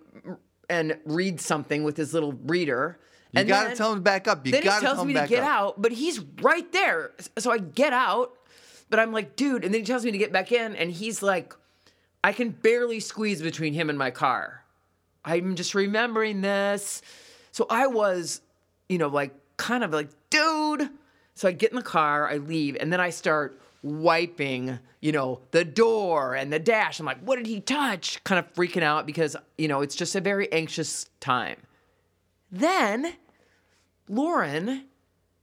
and 0.70 0.98
reads 1.06 1.46
something 1.46 1.84
with 1.84 1.96
his 1.96 2.14
little 2.14 2.34
reader. 2.34 3.00
You 3.32 3.40
and 3.40 3.48
got 3.48 3.62
to 3.64 3.68
then- 3.70 3.78
tell 3.78 3.92
him 3.94 4.00
to 4.00 4.02
back 4.02 4.28
up. 4.28 4.46
You 4.46 4.52
then 4.52 4.62
he 4.62 4.68
got 4.68 4.80
to 4.80 4.82
tells 4.86 4.96
tell 4.98 5.02
him 5.04 5.08
me 5.08 5.14
to 5.14 5.28
get 5.28 5.44
up. 5.44 5.50
out, 5.50 5.82
but 5.82 5.94
he's 5.94 6.20
right 6.42 6.70
there. 6.74 7.12
So 7.38 7.52
I 7.52 7.60
get 7.60 7.94
out, 7.94 8.34
but 8.90 9.00
I'm 9.00 9.14
like, 9.14 9.36
dude, 9.38 9.64
and 9.64 9.74
then 9.74 9.82
he 9.82 9.86
tells 9.86 10.04
me 10.04 10.12
to 10.12 10.18
get 10.18 10.34
back 10.34 10.52
in, 10.52 10.76
and 10.76 10.92
he's 10.92 11.24
like, 11.24 11.54
I 12.26 12.34
can 12.34 12.50
barely 12.50 13.00
squeeze 13.02 13.40
between 13.40 13.76
him 13.76 13.88
and 13.88 14.00
my 14.00 14.10
car. 14.10 14.64
I'm 15.24 15.54
just 15.54 15.76
remembering 15.76 16.42
this. 16.42 17.04
So 17.52 17.68
I 17.70 17.86
was, 17.86 18.42
you 18.90 18.98
know, 18.98 19.10
like 19.10 19.32
kind 19.58 19.84
of 19.84 19.92
like, 19.92 20.10
dude. 20.32 20.90
So 21.36 21.48
I 21.48 21.52
get 21.52 21.70
in 21.70 21.76
the 21.76 21.84
car, 21.84 22.28
I 22.28 22.38
leave, 22.38 22.78
and 22.80 22.92
then 22.92 23.00
I 23.00 23.12
start 23.12 23.62
wiping, 23.84 24.80
you 25.02 25.12
know, 25.12 25.42
the 25.52 25.64
door 25.64 26.34
and 26.34 26.52
the 26.52 26.58
dash. 26.58 27.00
I'm 27.00 27.06
like, 27.06 27.20
what 27.20 27.36
did 27.36 27.46
he 27.46 27.62
touch? 27.62 28.24
Kind 28.24 28.40
of 28.40 28.52
freaking 28.56 28.82
out 28.82 29.06
because, 29.06 29.36
you 29.60 29.68
know, 29.68 29.82
it's 29.82 29.96
just 29.96 30.16
a 30.16 30.20
very 30.20 30.52
anxious 30.52 31.08
time. 31.20 31.58
Then 32.52 33.14
Lauren, 34.10 34.86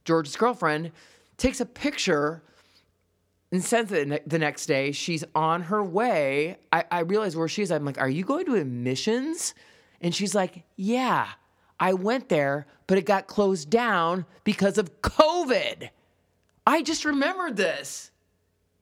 George's 0.03 0.35
girlfriend, 0.35 0.91
takes 1.37 1.61
a 1.61 1.65
picture 1.65 2.43
and 3.53 3.63
sends 3.63 3.91
it 3.91 4.07
ne- 4.07 4.19
the 4.25 4.39
next 4.39 4.65
day. 4.65 4.91
She's 4.91 5.23
on 5.35 5.61
her 5.61 5.83
way. 5.83 6.57
I, 6.73 6.85
I 6.91 6.99
realize 7.01 7.37
where 7.37 7.47
she 7.47 7.61
is. 7.61 7.71
I'm 7.71 7.85
like, 7.85 7.99
Are 7.99 8.09
you 8.09 8.25
going 8.25 8.47
to 8.47 8.55
admissions? 8.55 9.53
And 10.01 10.13
she's 10.13 10.33
like, 10.35 10.63
Yeah, 10.75 11.27
I 11.79 11.93
went 11.93 12.29
there, 12.29 12.65
but 12.87 12.97
it 12.97 13.05
got 13.05 13.27
closed 13.27 13.69
down 13.69 14.25
because 14.43 14.79
of 14.79 15.01
COVID. 15.01 15.89
I 16.65 16.81
just 16.81 17.05
remembered 17.05 17.55
this. 17.55 18.09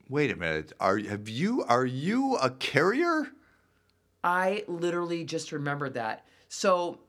Wait 0.08 0.32
a 0.32 0.36
minute. 0.38 0.72
Are 0.80 0.98
have 0.98 1.28
you 1.28 1.64
are 1.64 1.86
you 1.86 2.38
a 2.38 2.50
carrier? 2.50 3.28
I 4.24 4.64
literally 4.68 5.26
just 5.26 5.52
remembered 5.52 5.96
that. 5.96 6.26
So 6.48 7.00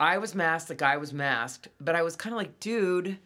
I 0.00 0.18
was 0.18 0.34
masked, 0.34 0.68
the 0.68 0.74
guy 0.74 0.96
was 0.96 1.12
masked, 1.12 1.68
but 1.80 1.94
I 1.94 2.02
was 2.02 2.16
kind 2.16 2.34
of 2.34 2.38
like, 2.38 2.58
dude. 2.58 3.18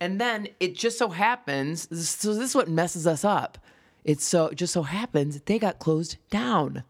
And 0.00 0.18
then 0.20 0.48
it 0.58 0.74
just 0.74 0.98
so 0.98 1.10
happens, 1.10 1.82
so 2.08 2.34
this 2.34 2.50
is 2.50 2.54
what 2.54 2.68
messes 2.68 3.06
us 3.06 3.24
up. 3.24 3.58
It's 4.02 4.24
so 4.24 4.46
it 4.46 4.54
just 4.54 4.72
so 4.72 4.82
happens 4.82 5.40
they 5.42 5.58
got 5.58 5.78
closed 5.78 6.16
down. 6.30 6.84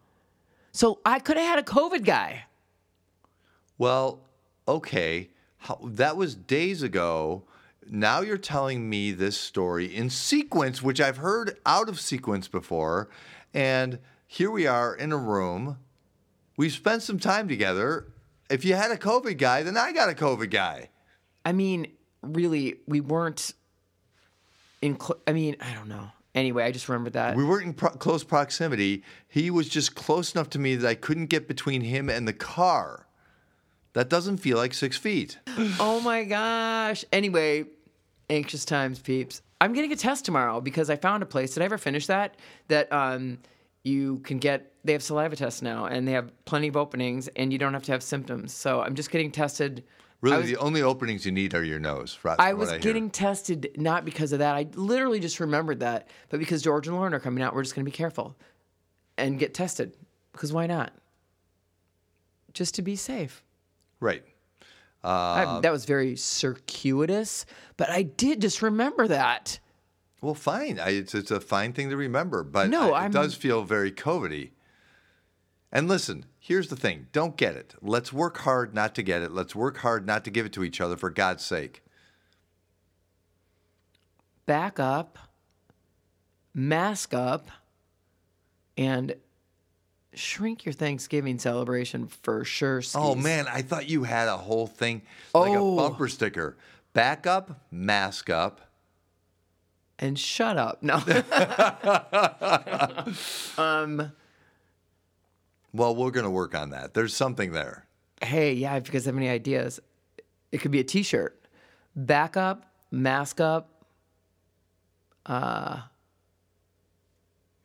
So 0.73 1.01
I 1.05 1.19
could 1.19 1.37
have 1.37 1.47
had 1.47 1.59
a 1.59 1.63
COVID 1.63 2.05
guy. 2.05 2.45
Well, 3.79 4.21
okay. 4.69 5.31
How, 5.59 5.81
that 5.83 6.17
was 6.17 6.37
days 6.37 6.83
ago. 6.83 7.43
Now 7.89 8.21
you're 8.21 8.39
telling 8.39 8.89
me 8.89 9.11
this 9.11 9.37
story 9.37 9.87
in 9.87 10.09
sequence, 10.11 10.81
which 10.81 11.01
I've 11.01 11.17
heard 11.17 11.59
out 11.67 11.89
of 11.89 11.99
sequence 11.99 12.47
before. 12.47 13.09
And 13.53 13.99
here 14.27 14.51
we 14.51 14.69
are 14.69 14.95
in 14.95 15.11
a 15.11 15.17
room. 15.17 15.79
We've 16.57 16.73
spent 16.73 17.03
some 17.03 17.19
time 17.19 17.49
together. 17.49 18.07
If 18.49 18.65
you 18.65 18.75
had 18.75 18.93
a 18.93 18.97
COVID 18.97 19.39
guy, 19.39 19.65
then 19.65 19.77
I 19.77 19.93
got 19.93 20.09
a 20.09 20.15
COVID 20.15 20.51
guy. 20.51 20.91
I 21.45 21.53
mean, 21.53 21.89
really, 22.23 22.77
we 22.87 23.01
weren't 23.01 23.55
in. 24.83 24.99
Cl- 24.99 25.21
I 25.27 25.33
mean, 25.33 25.57
I 25.61 25.75
don't 25.75 25.89
know. 25.89 26.11
Anyway, 26.35 26.63
I 26.63 26.71
just 26.71 26.89
remembered 26.89 27.15
that. 27.15 27.37
We 27.37 27.45
weren't 27.45 27.67
in 27.67 27.75
pro- 27.75 27.91
close 27.91 28.23
proximity. 28.23 29.03
He 29.29 29.51
was 29.51 29.69
just 29.69 29.95
close 29.97 30.35
enough 30.35 30.49
to 30.51 30.59
me 30.59 30.77
that 30.77 30.89
I 30.89 30.95
couldn't 30.95 31.27
get 31.27 31.49
between 31.49 31.81
him 31.81 32.09
and 32.09 32.27
the 32.27 32.33
car. 32.33 33.07
That 33.95 34.09
doesn't 34.09 34.37
feel 34.37 34.57
like 34.57 34.75
six 34.75 34.97
feet. 34.97 35.39
Oh 35.81 36.01
my 36.01 36.25
gosh. 36.25 37.05
Anyway, 37.13 37.65
anxious 38.29 38.65
times, 38.65 39.01
peeps. 39.01 39.43
I'm 39.61 39.73
getting 39.73 39.93
a 39.93 39.97
test 39.97 40.25
tomorrow 40.25 40.61
because 40.61 40.89
I 40.89 40.97
found 40.97 41.23
a 41.23 41.27
place. 41.27 41.55
Did 41.55 41.63
I 41.63 41.67
ever 41.67 41.79
finish 41.79 42.07
that? 42.07 42.37
That 42.69 42.91
um, 42.93 43.39
you 43.83 44.21
can 44.21 44.39
get. 44.39 44.73
They 44.85 44.93
have 44.93 45.03
saliva 45.03 45.37
tests 45.37 45.61
now, 45.61 45.85
and 45.85 46.09
they 46.09 46.13
have 46.13 46.33
plenty 46.47 46.69
of 46.69 46.77
openings, 46.77 47.29
and 47.37 47.53
you 47.53 47.59
don't 47.59 47.75
have 47.75 47.83
to 47.83 47.93
have 47.93 48.03
symptoms. 48.03 48.55
So 48.55 48.81
I'm 48.81 48.95
just 48.95 49.11
getting 49.11 49.31
tested. 49.31 49.85
Really, 50.23 50.37
was, 50.39 50.47
the 50.47 50.57
only 50.59 50.83
openings 50.83 51.25
you 51.25 51.33
need 51.33 51.55
are 51.55 51.65
your 51.65 51.79
nose. 51.79 52.13
fro- 52.13 52.37
I 52.39 52.53
was 52.53 52.71
hear. 52.71 52.79
getting 52.79 53.09
tested 53.11 53.71
not 53.77 54.05
because 54.05 54.33
of 54.33 54.41
that. 54.41 54.55
I 54.55 54.67
literally 54.75 55.19
just 55.21 55.41
remembered 55.41 55.81
that, 55.81 56.09
but 56.29 56.39
because 56.41 56.61
George 56.63 56.87
and 56.89 56.97
Lauren 56.97 57.15
are 57.15 57.21
coming 57.21 57.43
out, 57.43 57.55
we're 57.55 57.63
just 57.63 57.75
going 57.75 57.85
to 57.87 57.91
be 57.91 57.97
careful 57.97 58.37
and 59.17 59.39
get 59.39 59.55
tested. 59.55 59.97
Because 60.33 60.53
why 60.53 60.67
not? 60.67 60.93
Just 62.53 62.75
to 62.75 62.83
be 62.83 62.97
safe. 62.97 63.43
right. 64.01 64.23
I- 65.03 65.45
um, 65.45 65.63
that 65.63 65.73
was 65.73 65.87
very 65.87 66.15
circuitous, 66.17 67.47
but 67.79 67.89
I 67.89 68.03
did 68.03 68.43
just 68.43 68.61
remember 68.61 69.09
that. 69.09 69.59
Well, 70.21 70.35
fine. 70.35 70.79
I, 70.79 70.91
it's, 70.91 71.15
it's 71.15 71.31
a 71.31 71.41
fine 71.41 71.73
thing 71.73 71.89
to 71.89 71.97
remember, 71.97 72.43
but 72.43 72.69
No, 72.69 72.93
I- 72.93 73.01
it 73.01 73.03
I'm- 73.05 73.11
does 73.11 73.35
feel 73.35 73.63
very 73.63 73.91
COVID-y. 73.91 74.51
And 75.73 75.87
listen, 75.89 76.25
here's 76.39 76.69
the 76.69 76.77
thing: 76.77 77.07
don't 77.13 77.37
get 77.37 77.55
it. 77.57 77.75
Let's 77.81 78.13
work 78.13 78.39
hard 78.39 78.75
not 78.75 78.95
to 78.97 79.03
get 79.03 79.23
it. 79.23 79.31
Let's 79.33 79.55
work 79.55 79.79
hard 79.79 80.07
not 80.07 80.25
to 80.25 80.31
give 80.31 80.47
it 80.47 80.53
to 80.55 80.65
each 80.65 80.81
other, 80.81 80.97
for 80.97 81.11
God's 81.11 81.45
sake. 81.45 81.83
back 84.47 84.81
up, 84.81 85.17
mask 86.53 87.15
up, 87.15 87.47
and 88.77 89.15
shrink 90.13 90.65
your 90.65 90.73
Thanksgiving 90.73 91.39
celebration 91.39 92.09
for 92.09 92.45
sure. 92.45 92.83
Oh 92.97 93.15
man, 93.15 93.47
I 93.47 93.63
thought 93.63 93.89
you 93.89 94.03
had 94.03 94.27
a 94.27 94.37
whole 94.37 94.67
thing 94.67 95.03
like 95.33 95.51
Oh. 95.53 95.75
a 95.75 95.77
bumper 95.77 96.09
sticker. 96.09 96.57
Back 96.95 97.29
up, 97.29 97.61
mask 97.71 98.29
up. 98.29 98.61
And 100.01 100.19
shut 100.19 100.57
up. 100.59 100.83
No. 100.83 100.97
um, 103.63 104.11
Well, 105.73 105.95
we're 105.95 106.11
gonna 106.11 106.31
work 106.31 106.55
on 106.55 106.71
that. 106.71 106.95
There's 106.95 107.15
something 107.15 107.53
there. 107.53 107.87
hey, 108.23 108.53
yeah, 108.53 108.77
if 108.77 108.87
you 108.87 108.93
guys 108.93 109.05
have 109.07 109.17
any 109.17 109.29
ideas, 109.29 109.81
it 110.53 110.59
could 110.59 110.71
be 110.71 110.81
a 110.81 110.85
t 110.85 111.03
shirt. 111.03 111.41
Back 111.97 112.37
up, 112.37 112.67
mask 112.91 113.41
up. 113.41 113.85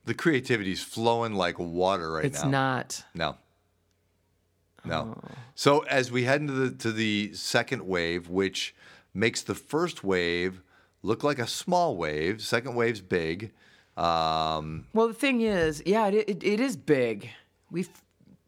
The 0.05 0.13
creativity's 0.13 0.83
flowing 0.83 1.33
like 1.33 1.57
water 1.57 2.11
right 2.11 2.25
It's 2.25 2.43
now. 2.43 2.77
It's 2.79 3.03
not. 3.03 3.03
No. 3.15 3.37
No. 4.85 5.17
Oh. 5.17 5.31
So 5.55 5.79
as 5.81 6.11
we 6.11 6.25
head 6.25 6.41
into 6.41 6.53
the 6.53 6.71
to 6.77 6.91
the 6.91 7.33
second 7.33 7.87
wave, 7.87 8.29
which 8.29 8.75
makes 9.15 9.41
the 9.41 9.55
first 9.55 10.03
wave 10.03 10.61
look 11.01 11.23
like 11.23 11.39
a 11.39 11.47
small 11.47 11.97
wave, 11.97 12.41
second 12.43 12.75
wave's 12.75 13.01
big. 13.01 13.51
Um, 13.97 14.85
Well, 14.93 15.07
the 15.07 15.13
thing 15.13 15.41
is, 15.41 15.81
yeah, 15.85 16.07
it, 16.07 16.29
it, 16.29 16.43
it 16.43 16.59
is 16.59 16.75
big. 16.75 17.29
We've 17.71 17.89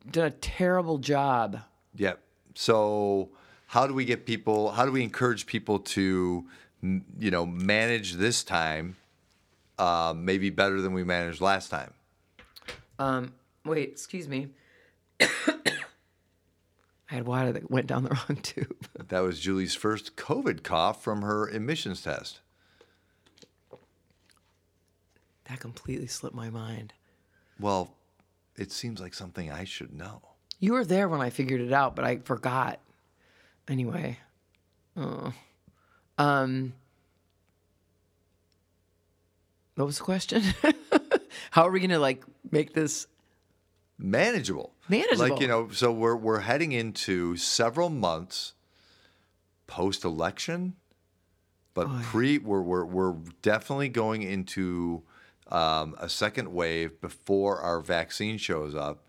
done 0.09 0.27
a 0.27 0.31
terrible 0.31 0.97
job. 0.97 1.59
yep. 1.95 2.19
So 2.55 3.29
how 3.67 3.85
do 3.85 3.93
we 3.93 4.05
get 4.05 4.25
people? 4.25 4.71
How 4.71 4.85
do 4.85 4.91
we 4.91 5.03
encourage 5.03 5.45
people 5.45 5.79
to, 5.79 6.45
you 6.81 7.31
know, 7.31 7.45
manage 7.45 8.13
this 8.13 8.43
time, 8.43 8.95
uh, 9.77 10.13
maybe 10.15 10.49
better 10.49 10.81
than 10.81 10.93
we 10.93 11.03
managed 11.03 11.41
last 11.41 11.69
time? 11.69 11.93
Um, 12.97 13.33
wait, 13.65 13.89
excuse 13.89 14.27
me. 14.27 14.47
I 15.19 15.27
had 17.05 17.27
water 17.27 17.51
that 17.51 17.69
went 17.69 17.87
down 17.87 18.03
the 18.03 18.09
wrong 18.29 18.37
tube. 18.41 18.87
That 19.07 19.19
was 19.19 19.39
Julie's 19.39 19.75
first 19.75 20.15
COVID 20.15 20.63
cough 20.63 21.03
from 21.03 21.21
her 21.21 21.47
emissions 21.49 22.01
test. 22.01 22.39
That 25.45 25.59
completely 25.59 26.07
slipped 26.07 26.35
my 26.35 26.49
mind. 26.49 26.93
Well, 27.59 27.96
it 28.57 28.71
seems 28.71 28.99
like 28.99 29.13
something 29.13 29.51
I 29.51 29.63
should 29.63 29.93
know. 29.93 30.21
You 30.59 30.73
were 30.73 30.85
there 30.85 31.07
when 31.07 31.21
I 31.21 31.29
figured 31.29 31.61
it 31.61 31.71
out, 31.71 31.95
but 31.95 32.03
I 32.03 32.17
forgot. 32.17 32.79
Anyway, 33.67 34.17
oh. 34.95 35.33
um, 36.17 36.73
what 39.75 39.85
was 39.85 39.97
the 39.97 40.03
question? 40.03 40.41
How 41.51 41.63
are 41.67 41.71
we 41.71 41.79
gonna 41.79 41.99
like 41.99 42.23
make 42.49 42.73
this? 42.73 43.07
manageable. 43.97 44.73
Manageable. 44.89 45.29
Like 45.29 45.41
you 45.41 45.47
know, 45.47 45.69
so 45.69 45.91
we're 45.91 46.15
we're 46.15 46.39
heading 46.41 46.71
into 46.71 47.35
several 47.35 47.89
months 47.89 48.53
post 49.65 50.05
election, 50.05 50.75
but 51.73 51.87
pre 52.03 52.37
we're 52.37 52.61
we're 52.61 52.85
we're 52.85 53.15
definitely 53.41 53.89
going 53.89 54.23
into 54.23 55.03
um, 55.51 55.95
a 55.99 56.09
second 56.09 56.53
wave 56.53 56.99
before 57.01 57.59
our 57.59 57.81
vaccine 57.81 58.37
shows 58.37 58.75
up. 58.75 59.03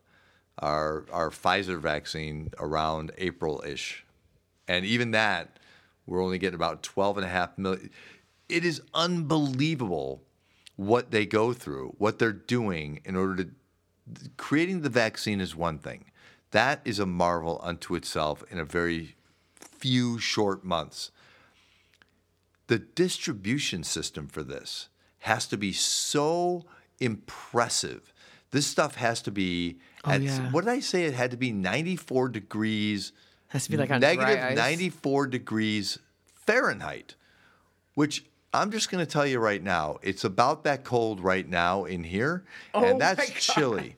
Our 0.58 1.06
our 1.12 1.30
Pfizer 1.30 1.78
vaccine 1.78 2.50
around 2.58 3.12
April 3.18 3.62
ish, 3.66 4.04
and 4.66 4.84
even 4.84 5.12
that 5.12 5.58
we're 6.06 6.22
only 6.22 6.38
getting 6.38 6.54
about 6.56 6.82
12 6.82 7.18
and 7.18 7.26
a 7.26 7.28
half 7.28 7.56
million. 7.58 7.90
It 8.48 8.64
is 8.64 8.82
unbelievable 8.94 10.22
what 10.76 11.10
they 11.10 11.26
go 11.26 11.52
through, 11.52 11.94
what 11.98 12.18
they're 12.18 12.32
doing 12.32 13.00
in 13.04 13.14
order 13.16 13.44
to 13.44 13.50
creating 14.36 14.80
the 14.82 14.88
vaccine 14.88 15.40
is 15.40 15.54
one 15.54 15.78
thing. 15.78 16.06
That 16.52 16.80
is 16.84 16.98
a 16.98 17.06
marvel 17.06 17.60
unto 17.62 17.94
itself 17.94 18.42
in 18.50 18.58
a 18.58 18.64
very 18.64 19.16
few 19.54 20.18
short 20.18 20.64
months. 20.64 21.10
the 22.68 22.78
distribution 22.78 23.82
system 23.82 24.28
for 24.28 24.42
this 24.42 24.88
has 25.20 25.46
to 25.48 25.56
be 25.56 25.72
so 25.72 26.64
impressive. 27.00 28.12
This 28.50 28.66
stuff 28.66 28.96
has 28.96 29.20
to 29.22 29.30
be 29.30 29.78
at 30.04 30.20
Oh, 30.20 30.24
yeah. 30.24 30.50
what 30.50 30.64
did 30.64 30.70
I 30.70 30.80
say? 30.80 31.04
It 31.04 31.14
had 31.14 31.30
to 31.32 31.36
be 31.36 31.52
94 31.52 32.28
degrees 32.30 33.12
Has 33.48 33.64
to 33.64 33.70
be 33.70 33.76
like 33.76 33.90
ice. 33.90 34.56
94 34.56 35.26
degrees 35.26 35.98
Fahrenheit, 36.34 37.14
which 37.94 38.24
I'm 38.54 38.70
just 38.70 38.90
going 38.90 39.04
to 39.04 39.10
tell 39.10 39.26
you 39.26 39.38
right 39.38 39.62
now, 39.62 39.98
it's 40.02 40.24
about 40.24 40.64
that 40.64 40.82
cold 40.84 41.20
right 41.20 41.46
now 41.46 41.84
in 41.84 42.04
here, 42.04 42.44
Oh 42.72 42.84
and 42.84 43.00
that's 43.00 43.28
chilly. 43.30 43.96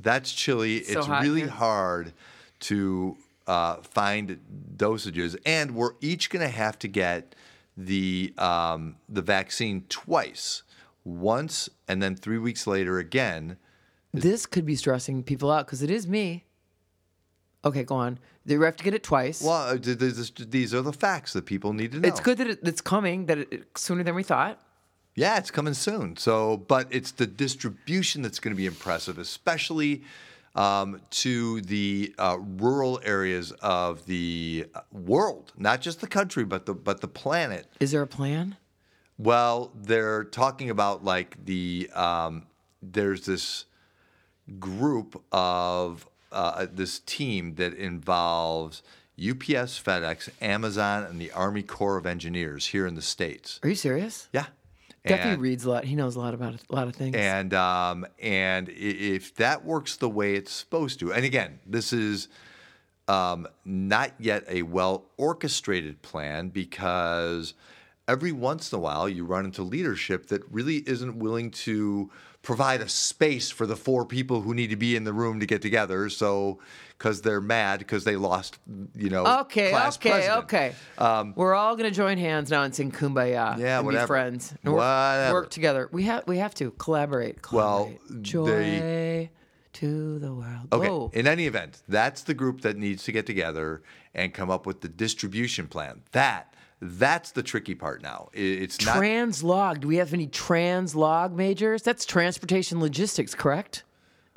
That's 0.00 0.32
chilly. 0.32 0.82
So 0.84 0.98
it's 0.98 1.06
hot 1.06 1.22
really 1.22 1.40
here. 1.42 1.50
hard 1.50 2.12
to 2.60 3.16
uh, 3.46 3.76
find 3.82 4.40
dosages, 4.76 5.36
and 5.44 5.74
we're 5.74 5.92
each 6.00 6.30
going 6.30 6.40
to 6.46 6.52
have 6.54 6.78
to 6.80 6.88
get 6.88 7.34
the 7.76 8.32
um, 8.38 8.96
the 9.08 9.22
vaccine 9.22 9.84
twice, 9.88 10.62
once, 11.04 11.68
and 11.88 12.02
then 12.02 12.16
three 12.16 12.38
weeks 12.38 12.66
later 12.66 12.98
again. 12.98 13.56
This 14.12 14.46
could 14.46 14.64
be 14.64 14.76
stressing 14.76 15.24
people 15.24 15.50
out 15.50 15.66
because 15.66 15.82
it 15.82 15.90
is 15.90 16.06
me. 16.06 16.44
Okay, 17.64 17.82
go 17.82 17.96
on. 17.96 18.18
They 18.46 18.54
have 18.56 18.76
to 18.76 18.84
get 18.84 18.94
it 18.94 19.02
twice. 19.02 19.42
Well, 19.42 19.54
uh, 19.68 19.78
th- 19.78 19.98
th- 19.98 20.14
this- 20.14 20.30
these 20.30 20.74
are 20.74 20.82
the 20.82 20.92
facts 20.92 21.32
that 21.32 21.46
people 21.46 21.72
need 21.72 21.92
to 21.92 22.00
know. 22.00 22.08
it's 22.08 22.20
good 22.20 22.38
that 22.38 22.46
it, 22.46 22.58
it's 22.62 22.80
coming 22.82 23.26
that 23.26 23.38
it, 23.38 23.66
sooner 23.76 24.02
than 24.02 24.14
we 24.14 24.22
thought. 24.22 24.60
Yeah, 25.16 25.38
it's 25.38 25.50
coming 25.50 25.74
soon. 25.74 26.16
So, 26.16 26.58
but 26.58 26.88
it's 26.90 27.12
the 27.12 27.26
distribution 27.26 28.20
that's 28.22 28.38
going 28.40 28.52
to 28.54 28.56
be 28.56 28.66
impressive, 28.66 29.16
especially 29.18 30.02
um, 30.54 31.00
to 31.10 31.60
the 31.62 32.14
uh, 32.18 32.38
rural 32.38 33.00
areas 33.04 33.52
of 33.60 34.06
the 34.06 34.66
world, 34.92 35.52
not 35.56 35.80
just 35.80 36.00
the 36.00 36.06
country, 36.06 36.44
but 36.44 36.66
the 36.66 36.74
but 36.74 37.00
the 37.00 37.08
planet. 37.08 37.66
Is 37.80 37.90
there 37.90 38.02
a 38.02 38.06
plan? 38.06 38.56
Well, 39.18 39.72
they're 39.74 40.24
talking 40.24 40.70
about 40.70 41.04
like 41.04 41.44
the 41.44 41.90
um, 41.94 42.46
there's 42.82 43.26
this 43.26 43.64
group 44.58 45.22
of 45.32 46.08
uh, 46.32 46.66
this 46.72 46.98
team 47.00 47.54
that 47.56 47.74
involves 47.74 48.82
UPS, 49.18 49.80
FedEx, 49.80 50.28
Amazon, 50.40 51.04
and 51.04 51.20
the 51.20 51.30
Army 51.30 51.62
Corps 51.62 51.96
of 51.96 52.06
Engineers 52.06 52.66
here 52.66 52.86
in 52.86 52.94
the 52.94 53.02
states. 53.02 53.60
Are 53.62 53.68
you 53.68 53.76
serious? 53.76 54.28
Yeah. 54.32 54.46
Duffy 55.06 55.22
And- 55.30 55.42
reads 55.42 55.64
a 55.64 55.70
lot. 55.70 55.84
He 55.84 55.96
knows 55.96 56.16
a 56.16 56.18
lot 56.18 56.32
about 56.34 56.54
a 56.54 56.74
lot 56.74 56.88
of 56.88 56.96
things. 56.96 57.14
and 57.14 57.52
um, 57.52 58.06
and 58.18 58.68
if 58.70 59.34
that 59.36 59.64
works 59.64 59.96
the 59.96 60.08
way 60.08 60.34
it's 60.34 60.52
supposed 60.52 60.98
to, 61.00 61.12
and 61.12 61.24
again, 61.24 61.58
this 61.66 61.92
is 61.92 62.28
um, 63.06 63.46
not 63.66 64.12
yet 64.18 64.44
a 64.48 64.62
well 64.62 65.04
orchestrated 65.18 66.00
plan 66.00 66.48
because 66.48 67.52
every 68.08 68.32
once 68.32 68.72
in 68.72 68.76
a 68.78 68.80
while 68.80 69.06
you 69.08 69.24
run 69.26 69.44
into 69.44 69.62
leadership 69.62 70.26
that 70.28 70.42
really 70.50 70.76
isn't 70.88 71.18
willing 71.18 71.50
to 71.50 72.10
provide 72.44 72.80
a 72.80 72.88
space 72.88 73.50
for 73.50 73.66
the 73.66 73.74
four 73.76 74.04
people 74.06 74.42
who 74.42 74.54
need 74.54 74.70
to 74.70 74.76
be 74.76 74.94
in 74.94 75.02
the 75.04 75.12
room 75.12 75.40
to 75.40 75.46
get 75.46 75.60
together. 75.62 76.08
So 76.08 76.60
because 76.96 77.22
they're 77.22 77.40
mad 77.40 77.80
because 77.80 78.04
they 78.04 78.14
lost, 78.14 78.58
you 78.94 79.10
know, 79.10 79.26
okay, 79.40 79.74
okay, 79.74 80.10
president. 80.10 80.44
okay. 80.44 80.74
Um, 80.96 81.32
We're 81.36 81.54
all 81.54 81.74
gonna 81.74 81.90
join 81.90 82.18
hands 82.18 82.50
now 82.50 82.62
and 82.62 82.72
sing 82.74 82.92
"Kumbaya" 82.92 83.58
Yeah, 83.58 83.78
and 83.78 83.86
whatever. 83.86 84.04
be 84.04 84.06
friends. 84.06 84.54
And 84.62 84.72
work, 84.74 84.80
Whatever. 84.82 85.34
work 85.34 85.50
together. 85.50 85.88
We 85.90 86.04
have 86.04 86.24
we 86.28 86.38
have 86.38 86.54
to 86.56 86.70
collaborate. 86.72 87.50
Well, 87.50 87.86
collaborate. 88.06 88.22
joy 88.22 88.46
they- 88.46 89.30
to 89.74 90.20
the 90.20 90.32
world. 90.32 90.68
Okay. 90.72 90.88
Whoa. 90.88 91.10
In 91.14 91.26
any 91.26 91.46
event, 91.46 91.82
that's 91.88 92.22
the 92.22 92.32
group 92.34 92.60
that 92.60 92.76
needs 92.76 93.02
to 93.04 93.12
get 93.12 93.26
together 93.26 93.82
and 94.14 94.32
come 94.32 94.48
up 94.48 94.66
with 94.66 94.82
the 94.82 94.88
distribution 94.88 95.66
plan. 95.66 96.02
That 96.12 96.53
that's 96.84 97.32
the 97.32 97.42
tricky 97.42 97.74
part 97.74 98.02
now. 98.02 98.28
It's 98.34 98.84
not 98.84 98.96
Translog. 98.96 99.80
Do 99.80 99.88
we 99.88 99.96
have 99.96 100.12
any 100.12 100.26
translog 100.26 101.32
majors? 101.32 101.82
That's 101.82 102.04
transportation 102.04 102.78
logistics, 102.78 103.34
correct? 103.34 103.84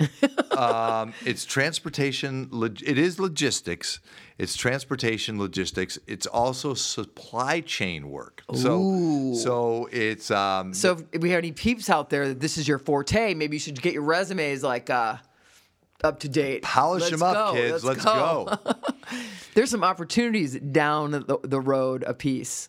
it's 0.00 1.44
transportation 1.44 2.48
log- 2.50 2.82
it 2.82 2.96
is 2.98 3.18
logistics. 3.18 4.00
It's 4.38 4.56
transportation 4.56 5.38
logistics. 5.38 5.98
It's 6.06 6.26
also 6.26 6.74
supply 6.74 7.60
chain 7.60 8.08
work. 8.08 8.42
So 8.54 9.34
so 9.34 9.88
it's 9.92 10.30
um 10.30 10.72
So 10.72 10.98
if 11.12 11.20
we 11.20 11.30
have 11.30 11.38
any 11.38 11.52
peeps 11.52 11.90
out 11.90 12.10
there 12.10 12.28
that 12.28 12.40
this 12.40 12.56
is 12.56 12.66
your 12.68 12.78
forte, 12.78 13.34
maybe 13.34 13.56
you 13.56 13.60
should 13.60 13.82
get 13.82 13.92
your 13.92 14.04
resumes 14.04 14.62
like 14.62 14.88
uh, 14.88 15.16
up 16.04 16.20
to 16.20 16.28
date. 16.28 16.62
polish 16.62 17.02
Let's 17.02 17.12
them 17.12 17.22
up, 17.24 17.34
go. 17.34 17.52
kids. 17.54 17.84
Let's, 17.84 18.04
go. 18.04 18.56
There's 19.58 19.70
some 19.70 19.82
opportunities 19.82 20.54
down 20.54 21.10
the, 21.10 21.40
the 21.42 21.60
road 21.60 22.04
a 22.06 22.14
piece. 22.14 22.68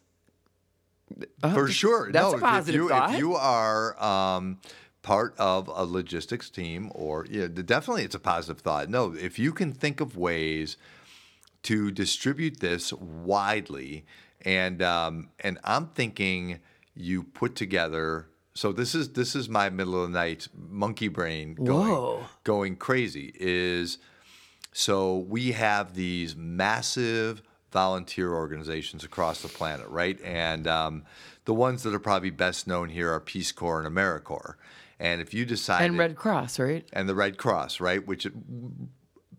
For 1.39 1.67
sure. 1.67 2.11
that's 2.11 2.23
no, 2.23 2.31
a 2.31 2.35
if- 2.37 2.41
positive 2.41 2.81
if 2.81 2.81
you, 2.81 2.89
thought. 2.89 3.13
If 3.13 3.19
you 3.19 3.35
are 3.35 4.03
um, 4.03 4.57
part 5.03 5.35
of 5.37 5.67
a 5.67 5.85
logistics 5.85 6.49
team, 6.49 6.91
or 6.95 7.27
yeah, 7.29 7.45
definitely 7.45 8.05
it's 8.05 8.15
a 8.15 8.19
positive 8.19 8.63
thought. 8.63 8.89
No, 8.89 9.13
if 9.13 9.37
you 9.37 9.53
can 9.53 9.71
think 9.71 10.01
of 10.01 10.17
ways 10.17 10.77
to 11.61 11.91
distribute 11.91 12.59
this 12.59 12.91
widely, 12.91 14.07
and 14.41 14.81
um, 14.81 15.29
and 15.41 15.59
I'm 15.63 15.89
thinking 15.89 16.59
you 16.95 17.21
put 17.21 17.55
together. 17.55 18.29
So 18.55 18.71
this 18.71 18.95
is 18.95 19.09
this 19.09 19.35
is 19.35 19.47
my 19.47 19.69
middle 19.69 20.03
of 20.03 20.11
the 20.11 20.17
night 20.17 20.47
monkey 20.55 21.07
brain 21.07 21.53
going 21.53 21.91
Whoa. 21.91 22.25
going 22.43 22.77
crazy. 22.77 23.31
Is 23.35 23.99
so 24.79 25.17
we 25.17 25.51
have 25.51 25.93
these 25.93 26.37
massive 26.37 27.41
volunteer 27.69 28.33
organizations 28.33 29.03
across 29.03 29.41
the 29.41 29.49
planet, 29.49 29.85
right? 29.89 30.17
And 30.23 30.67
um, 30.67 31.03
the 31.43 31.53
ones 31.53 31.83
that 31.83 31.93
are 31.93 31.99
probably 31.99 32.29
best 32.29 32.65
known 32.65 32.87
here 32.87 33.11
are 33.11 33.19
Peace 33.19 33.51
Corps 33.51 33.83
and 33.83 33.93
AmeriCorps. 33.93 34.53
And 34.97 35.19
if 35.19 35.33
you 35.33 35.45
decide 35.45 35.83
And 35.83 35.97
Red 35.97 36.15
Cross, 36.15 36.59
right? 36.59 36.87
and 36.93 37.09
the 37.09 37.13
Red 37.13 37.37
Cross, 37.37 37.81
right? 37.81 38.05
Which 38.07 38.25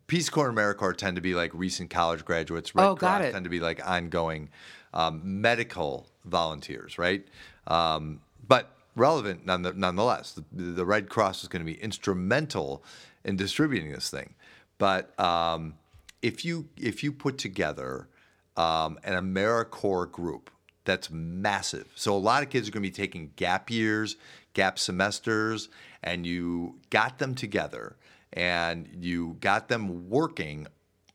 Peace 0.09 0.29
Corps 0.29 0.50
and 0.50 0.59
AmeriCorps 0.59 0.98
tend 0.98 1.16
to 1.16 1.22
be 1.22 1.35
like 1.35 1.53
recent 1.55 1.88
college 1.88 2.22
graduates. 2.22 2.74
Red 2.74 2.85
Oh, 2.87 2.94
got 2.94 3.20
Cross 3.20 3.29
it. 3.29 3.33
tend 3.33 3.44
to 3.44 3.50
be 3.50 3.61
like 3.61 3.81
ongoing 3.88 4.50
um, 4.92 5.22
medical 5.24 6.07
volunteers, 6.26 6.98
right? 6.98 7.26
Um, 7.66 8.20
but 8.46 8.76
relevant 8.94 9.46
none, 9.46 9.62
nonetheless. 9.76 10.33
The, 10.33 10.44
the 10.53 10.85
Red 10.85 11.09
Cross 11.09 11.44
is 11.44 11.48
going 11.48 11.64
to 11.64 11.72
be 11.72 11.81
instrumental 11.81 12.85
in 13.24 13.37
distributing 13.37 13.90
this 13.90 14.11
thing. 14.11 14.35
But 14.81 15.19
um, 15.21 15.75
if 16.23 16.45
you 16.45 16.69
if 16.77 17.05
you 17.05 17.12
put 17.12 17.38
together 17.38 18.09
um, 18.57 18.99
an 19.05 19.14
AmeriCorps 19.14 20.11
group 20.11 20.51
that's 20.85 21.11
massive. 21.11 21.87
So 21.95 22.16
a 22.16 22.19
lot 22.19 22.43
of 22.43 22.49
kids 22.51 22.66
are 22.66 22.73
going 22.73 22.83
to 22.83 22.88
be 22.88 22.95
taking 22.95 23.31
gap 23.37 23.71
years, 23.71 24.16
gap 24.55 24.79
semesters, 24.79 25.69
and 26.03 26.27
you 26.27 26.79
got 26.88 27.19
them 27.19 27.35
together 27.35 27.97
and 28.33 28.88
you 29.01 29.37
got 29.40 29.69
them 29.69 30.09
working 30.09 30.66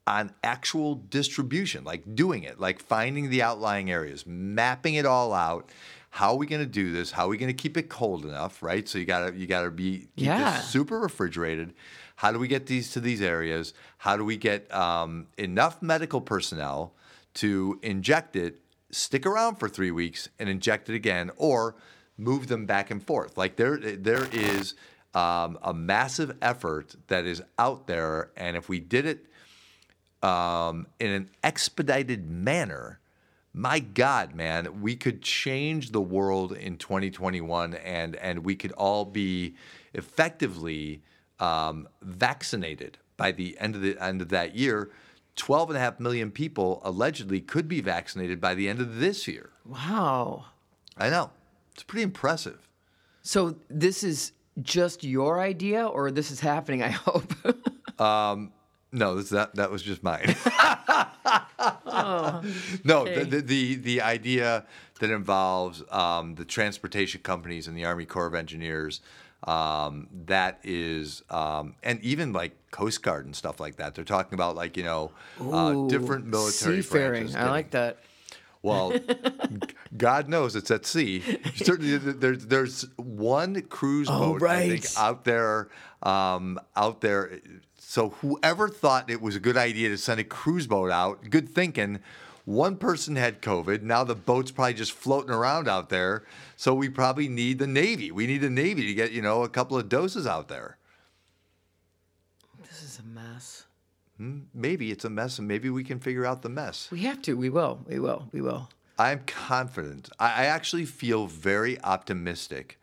on 0.07 0.31
actual 0.43 0.95
distribution, 0.95 1.83
like 1.83 2.15
doing 2.15 2.43
it, 2.43 2.59
like 2.59 2.79
finding 2.79 3.29
the 3.31 3.41
outlying 3.41 3.89
areas, 3.89 4.25
mapping 4.27 4.95
it 4.95 5.05
all 5.05 5.33
out. 5.33 5.71
How 6.11 6.29
are 6.33 6.37
we 6.37 6.45
going 6.45 6.61
to 6.61 6.67
do 6.67 6.91
this? 6.91 7.11
How 7.11 7.25
are 7.25 7.29
we 7.29 7.37
going 7.37 7.53
to 7.53 7.61
keep 7.61 7.75
it 7.75 7.89
cold 7.89 8.23
enough, 8.25 8.61
right? 8.63 8.87
So 8.87 8.99
you 8.99 9.05
got 9.05 9.31
to 9.31 9.35
you 9.35 9.47
got 9.47 9.63
to 9.63 9.71
be 9.71 10.07
keep 10.15 10.27
Yeah. 10.27 10.57
this 10.57 10.69
super 10.69 10.99
refrigerated. 10.99 11.73
How 12.15 12.31
do 12.31 12.39
we 12.39 12.47
get 12.47 12.65
these 12.65 12.91
to 12.93 12.99
these 12.99 13.21
areas? 13.21 13.73
How 13.97 14.17
do 14.17 14.23
we 14.23 14.37
get 14.37 14.73
um, 14.73 15.27
enough 15.37 15.81
medical 15.81 16.21
personnel 16.21 16.93
to 17.35 17.79
inject 17.81 18.35
it, 18.35 18.61
stick 18.91 19.25
around 19.25 19.55
for 19.55 19.67
three 19.67 19.91
weeks, 19.91 20.29
and 20.39 20.47
inject 20.47 20.89
it 20.89 20.95
again, 20.95 21.31
or 21.35 21.75
move 22.17 22.47
them 22.47 22.65
back 22.65 22.89
and 22.89 23.03
forth? 23.03 23.37
Like 23.37 23.57
there, 23.57 23.77
there 23.77 24.27
is 24.31 24.75
um, 25.13 25.57
a 25.61 25.73
massive 25.73 26.37
effort 26.41 26.95
that 27.07 27.25
is 27.25 27.41
out 27.59 27.87
there, 27.87 28.31
and 28.37 28.55
if 28.55 28.69
we 28.69 28.79
did 28.79 29.05
it 29.05 29.25
um, 30.25 30.87
in 30.99 31.11
an 31.11 31.29
expedited 31.43 32.29
manner, 32.29 32.99
my 33.53 33.79
God, 33.79 34.35
man, 34.35 34.81
we 34.81 34.97
could 34.97 35.21
change 35.21 35.91
the 35.91 36.01
world 36.01 36.51
in 36.51 36.77
2021, 36.77 37.73
and 37.75 38.15
and 38.17 38.43
we 38.43 38.55
could 38.55 38.73
all 38.73 39.05
be 39.05 39.55
effectively 39.93 41.01
um, 41.39 41.87
vaccinated 42.01 42.97
by 43.17 43.31
the 43.31 43.57
end 43.59 43.75
of 43.75 43.81
the 43.81 43.97
end 44.03 44.21
of 44.21 44.29
that 44.29 44.55
year. 44.55 44.91
12 45.35 45.71
and 45.71 45.77
a 45.77 45.81
half 45.81 45.99
million 45.99 46.31
people 46.31 46.81
allegedly 46.83 47.41
could 47.41 47.67
be 47.67 47.81
vaccinated 47.81 48.39
by 48.39 48.55
the 48.55 48.69
end 48.69 48.79
of 48.79 48.99
this 48.99 49.27
year. 49.27 49.49
Wow. 49.65 50.45
I 50.97 51.09
know. 51.09 51.31
It's 51.73 51.83
pretty 51.83 52.03
impressive. 52.03 52.69
So 53.21 53.55
this 53.69 54.03
is 54.03 54.31
just 54.61 55.03
your 55.03 55.41
idea, 55.41 55.85
or 55.85 56.11
this 56.11 56.31
is 56.31 56.39
happening? 56.39 56.83
I 56.83 56.89
hope. 56.89 57.33
No, 58.95 59.15
this, 59.15 59.29
that 59.29 59.55
that 59.55 59.69
was 59.69 59.81
just 59.81 60.03
mine. 60.03 60.35
no, 62.85 63.03
the, 63.03 63.25
the 63.27 63.41
the 63.41 63.75
the 63.75 64.01
idea 64.01 64.65
that 65.01 65.09
involves 65.09 65.83
um, 65.91 66.35
the 66.35 66.45
transportation 66.45 67.19
companies 67.21 67.67
and 67.67 67.75
the 67.75 67.83
Army 67.83 68.05
Corps 68.05 68.27
of 68.27 68.35
Engineers. 68.35 69.01
Um, 69.45 70.07
that 70.25 70.59
is, 70.63 71.21
um, 71.29 71.75
and 71.83 72.01
even 72.01 72.33
like 72.33 72.53
Coast 72.71 73.03
Guard 73.03 73.25
and 73.25 73.35
stuff 73.35 73.59
like 73.59 73.75
that. 73.77 73.93
They're 73.95 74.03
talking 74.03 74.33
about 74.33 74.55
like 74.55 74.75
you 74.75 74.83
know 74.83 75.11
uh, 75.39 75.87
different 75.87 76.25
military 76.25 76.81
seafaring. 76.81 77.11
branches 77.23 77.35
I 77.35 77.49
like 77.49 77.71
that. 77.71 77.99
Well, 78.63 78.93
God 79.97 80.27
knows 80.27 80.55
it's 80.55 80.71
at 80.71 80.85
sea. 80.87 81.21
Certainly, 81.55 81.97
there's 81.97 82.47
there's 82.47 82.87
one 82.95 83.61
cruise 83.61 84.07
Oh, 84.09 84.39
boat 84.39 84.43
I 84.49 84.67
think 84.67 84.83
right. 84.85 84.97
out 84.97 85.23
there, 85.23 85.69
um, 86.01 86.59
out 86.75 87.01
there. 87.01 87.39
So 87.77 88.09
whoever 88.21 88.67
thought 88.67 89.09
it 89.11 89.21
was 89.21 89.35
a 89.35 89.39
good 89.39 89.55
idea 89.57 89.89
to 89.89 89.97
send 89.97 90.19
a 90.19 90.23
cruise 90.23 90.65
boat 90.65 90.89
out, 90.91 91.29
good 91.29 91.47
thinking. 91.49 91.99
One 92.45 92.77
person 92.77 93.15
had 93.15 93.41
COVID. 93.41 93.81
Now 93.81 94.03
the 94.03 94.15
boat's 94.15 94.51
probably 94.51 94.75
just 94.75 94.91
floating 94.91 95.31
around 95.31 95.67
out 95.67 95.89
there. 95.89 96.23
So 96.55 96.75
we 96.75 96.89
probably 96.89 97.27
need 97.27 97.57
the 97.57 97.67
Navy. 97.67 98.11
We 98.11 98.27
need 98.27 98.41
the 98.41 98.49
Navy 98.51 98.85
to 98.85 98.93
get 98.93 99.11
you 99.11 99.21
know 99.21 99.43
a 99.43 99.49
couple 99.49 99.77
of 99.77 99.89
doses 99.89 100.27
out 100.27 100.47
there. 100.47 100.77
This 102.61 102.83
is 102.83 102.99
a 102.99 103.03
mess. 103.03 103.65
Maybe 104.17 104.91
it's 104.91 105.03
a 105.03 105.09
mess, 105.09 105.39
and 105.39 105.47
maybe 105.47 105.69
we 105.69 105.83
can 105.83 105.99
figure 105.99 106.25
out 106.25 106.41
the 106.41 106.49
mess. 106.49 106.87
We 106.89 107.01
have 107.01 107.21
to. 107.23 107.35
We 107.35 107.49
will. 107.49 107.81
We 107.85 107.99
will. 107.99 108.29
We 108.31 108.41
will. 108.41 108.69
I'm 108.97 109.23
confident. 109.25 110.09
I, 110.19 110.43
I 110.43 110.45
actually 110.45 110.85
feel 110.85 111.27
very 111.27 111.81
optimistic 111.83 112.79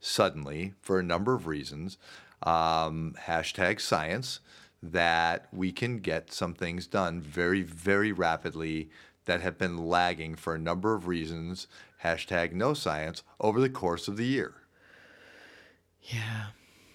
suddenly 0.00 0.74
for 0.80 0.98
a 0.98 1.02
number 1.02 1.34
of 1.34 1.46
reasons. 1.46 1.98
Um, 2.42 3.14
hashtag 3.26 3.80
science 3.80 4.40
that 4.82 5.46
we 5.52 5.70
can 5.70 5.98
get 5.98 6.32
some 6.32 6.54
things 6.54 6.86
done 6.86 7.20
very, 7.20 7.62
very 7.62 8.12
rapidly 8.12 8.90
that 9.24 9.40
have 9.40 9.56
been 9.56 9.86
lagging 9.86 10.34
for 10.34 10.54
a 10.54 10.58
number 10.58 10.94
of 10.94 11.06
reasons. 11.06 11.68
Hashtag 12.02 12.52
no 12.52 12.74
science 12.74 13.22
over 13.40 13.60
the 13.60 13.70
course 13.70 14.08
of 14.08 14.16
the 14.16 14.26
year. 14.26 14.54
Yeah. 16.02 16.46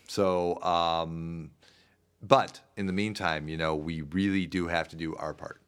So, 0.07 0.61
um, 0.61 1.51
but 2.21 2.59
in 2.75 2.87
the 2.87 2.93
meantime, 2.93 3.47
you 3.47 3.55
know, 3.55 3.75
we 3.75 4.01
really 4.01 4.45
do 4.45 4.67
have 4.67 4.89
to 4.89 4.95
do 4.95 5.15
our 5.15 5.33
part. 5.33 5.61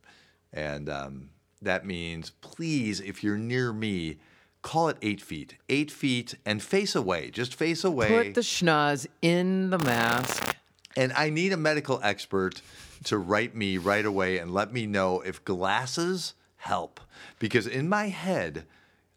And 0.51 0.89
um, 0.89 1.29
that 1.61 1.85
means, 1.85 2.31
please, 2.41 2.99
if 2.99 3.23
you're 3.23 3.37
near 3.37 3.71
me, 3.71 4.17
call 4.61 4.89
it 4.89 4.97
eight 5.01 5.21
feet. 5.21 5.55
Eight 5.69 5.91
feet 5.91 6.35
and 6.45 6.61
face 6.61 6.95
away. 6.95 7.29
Just 7.31 7.55
face 7.55 7.83
away. 7.83 8.09
Put 8.09 8.33
the 8.33 8.41
schnoz 8.41 9.07
in 9.21 9.69
the 9.69 9.79
mask. 9.79 10.48
And 10.95 11.13
I 11.13 11.29
need 11.29 11.53
a 11.53 11.57
medical 11.57 11.99
expert 12.03 12.61
to 13.05 13.17
write 13.17 13.55
me 13.55 13.77
right 13.77 14.05
away 14.05 14.37
and 14.37 14.53
let 14.53 14.73
me 14.73 14.85
know 14.85 15.21
if 15.21 15.43
glasses 15.45 16.33
help. 16.57 16.99
Because 17.39 17.67
in 17.67 17.87
my 17.87 18.07
head, 18.07 18.65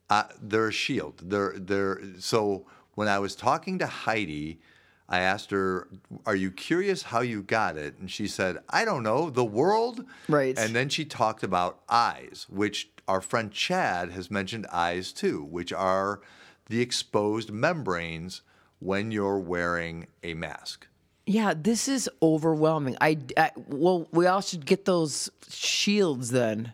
uh, 0.09 0.25
they're 0.41 0.69
a 0.69 0.73
shield. 0.73 1.23
They're, 1.25 1.55
they're, 1.57 2.01
so 2.19 2.67
when 2.95 3.09
I 3.09 3.19
was 3.19 3.35
talking 3.35 3.79
to 3.79 3.87
Heidi, 3.87 4.61
I 5.09 5.21
asked 5.21 5.51
her, 5.51 5.89
Are 6.25 6.37
you 6.37 6.51
curious 6.51 7.03
how 7.03 7.21
you 7.21 7.43
got 7.43 7.77
it? 7.77 7.99
And 7.99 8.11
she 8.11 8.29
said, 8.29 8.59
I 8.71 8.85
don't 8.85 9.03
know, 9.03 9.31
the 9.31 9.45
world? 9.45 10.05
Right. 10.29 10.59
And 10.59 10.75
then 10.75 10.89
she 10.89 11.05
talked 11.05 11.43
about 11.43 11.81
eyes, 11.89 12.47
which 12.49 12.91
our 13.09 13.21
friend 13.21 13.51
Chad 13.51 14.11
has 14.13 14.31
mentioned 14.31 14.67
eyes 14.73 15.13
too, 15.13 15.43
which 15.45 15.73
are 15.73 16.21
the 16.67 16.81
exposed 16.81 17.51
membranes 17.51 18.43
when 18.79 19.11
you're 19.11 19.39
wearing 19.39 20.07
a 20.23 20.35
mask. 20.35 20.87
Yeah, 21.27 21.55
this 21.57 21.89
is 21.89 22.11
overwhelming. 22.21 22.97
I, 23.01 23.19
I 23.37 23.51
well, 23.69 24.09
we 24.13 24.27
all 24.27 24.41
should 24.41 24.67
get 24.67 24.85
those 24.85 25.31
shields 25.49 26.31
then. 26.31 26.73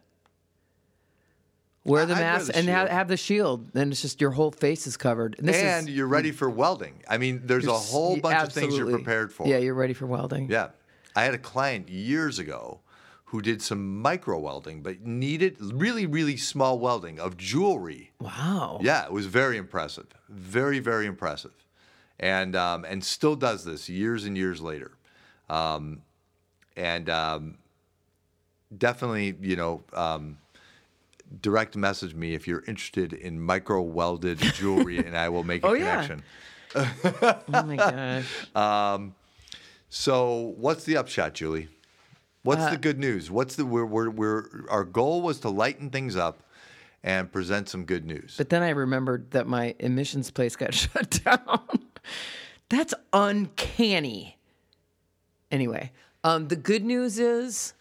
Wear 1.85 2.07
the 2.07 2.15
I'd 2.15 2.19
wear 2.19 2.33
mask 2.33 2.47
the 2.49 2.57
and 2.57 2.69
have, 2.69 2.87
shield. 2.89 2.91
have 2.91 3.09
the 3.09 3.17
shield. 3.17 3.73
Then 3.73 3.91
it's 3.91 4.03
just 4.03 4.21
your 4.21 4.31
whole 4.31 4.51
face 4.51 4.87
is 4.87 4.97
covered. 4.97 5.37
And, 5.39 5.49
this 5.49 5.57
and 5.57 5.89
is, 5.89 5.95
you're 5.95 6.07
ready 6.07 6.33
for 6.33 6.51
welding. 6.51 7.03
I 7.09 7.19
mean, 7.19 7.43
there's 7.45 7.65
a 7.65 7.69
you're 7.69 7.77
s- 7.77 7.91
whole 7.91 8.17
bunch 8.19 8.47
of 8.47 8.53
things 8.53 8.75
you're 8.75 8.85
absolutely. 8.85 9.05
prepared 9.05 9.33
for. 9.33 9.47
Yeah, 9.47 9.59
you're 9.59 9.75
ready 9.75 9.95
for 9.95 10.07
welding. 10.07 10.51
Yeah. 10.51 10.69
I 11.17 11.25
had 11.25 11.35
a 11.35 11.39
client 11.39 11.89
years 11.89 12.39
ago 12.39 12.81
who 13.27 13.43
did 13.43 13.61
some 13.61 14.01
micro 14.01 14.39
welding, 14.39 14.83
but 14.83 15.03
needed 15.03 15.57
really, 15.61 16.07
really 16.07 16.37
small 16.37 16.79
welding 16.79 17.19
of 17.21 17.37
jewelry. 17.37 18.13
Wow. 18.21 18.79
Yeah, 18.83 19.05
it 19.05 19.13
was 19.13 19.27
very 19.27 19.57
impressive. 19.57 20.07
Very, 20.29 20.79
very 20.79 21.07
impressive. 21.07 21.53
And 22.21 22.57
um, 22.57 22.85
and 22.85 23.05
still 23.05 23.37
does 23.37 23.65
this 23.65 23.89
years 23.89 24.25
and 24.25 24.37
years 24.37 24.61
later. 24.61 24.91
Um, 25.49 26.03
and 26.77 27.09
um, 27.09 27.59
definitely, 28.77 29.37
you 29.41 29.57
know, 29.57 29.83
um, 29.93 30.39
direct 31.43 31.77
message 31.77 32.15
me 32.15 32.35
if 32.35 32.47
you're 32.49 32.65
interested 32.67 33.13
in 33.13 33.41
micro 33.41 33.81
welded 33.83 34.39
jewelry, 34.39 34.99
and 34.99 35.17
I 35.17 35.29
will 35.29 35.45
make 35.45 35.63
a 35.65 35.69
Oh, 35.69 35.73
yeah. 35.75 36.07
connection. 36.07 36.23
Oh 37.55 37.63
my 37.65 37.77
gosh. 37.77 38.27
So, 39.91 40.55
what's 40.59 40.85
the 40.85 40.97
upshot, 40.97 41.35
Julie? 41.35 41.69
What's 42.43 42.63
Uh, 42.63 42.71
the 42.71 42.77
good 42.77 42.99
news? 42.99 43.31
What's 43.31 43.57
the 43.57 43.65
we're, 43.65 43.87
we're, 43.87 44.11
we're 44.11 44.45
our 44.69 44.85
goal 44.85 45.23
was 45.23 45.41
to 45.41 45.49
lighten 45.49 45.91
things 45.91 46.15
up 46.15 46.43
and 47.03 47.31
present 47.33 47.69
some 47.69 47.85
good 47.85 48.05
news. 48.05 48.35
But 48.37 48.51
then 48.51 48.63
I 48.63 48.71
remembered 48.71 49.31
that 49.31 49.47
my 49.47 49.75
emissions 49.79 50.31
place 50.31 50.57
got 50.57 50.75
shut 50.83 51.21
down. 51.25 51.61
That's 52.69 52.95
uncanny. 53.13 54.37
Anyway, 55.51 55.93
um, 56.25 56.49
the 56.49 56.57
good 56.57 56.85
news 56.85 57.19
is 57.19 57.73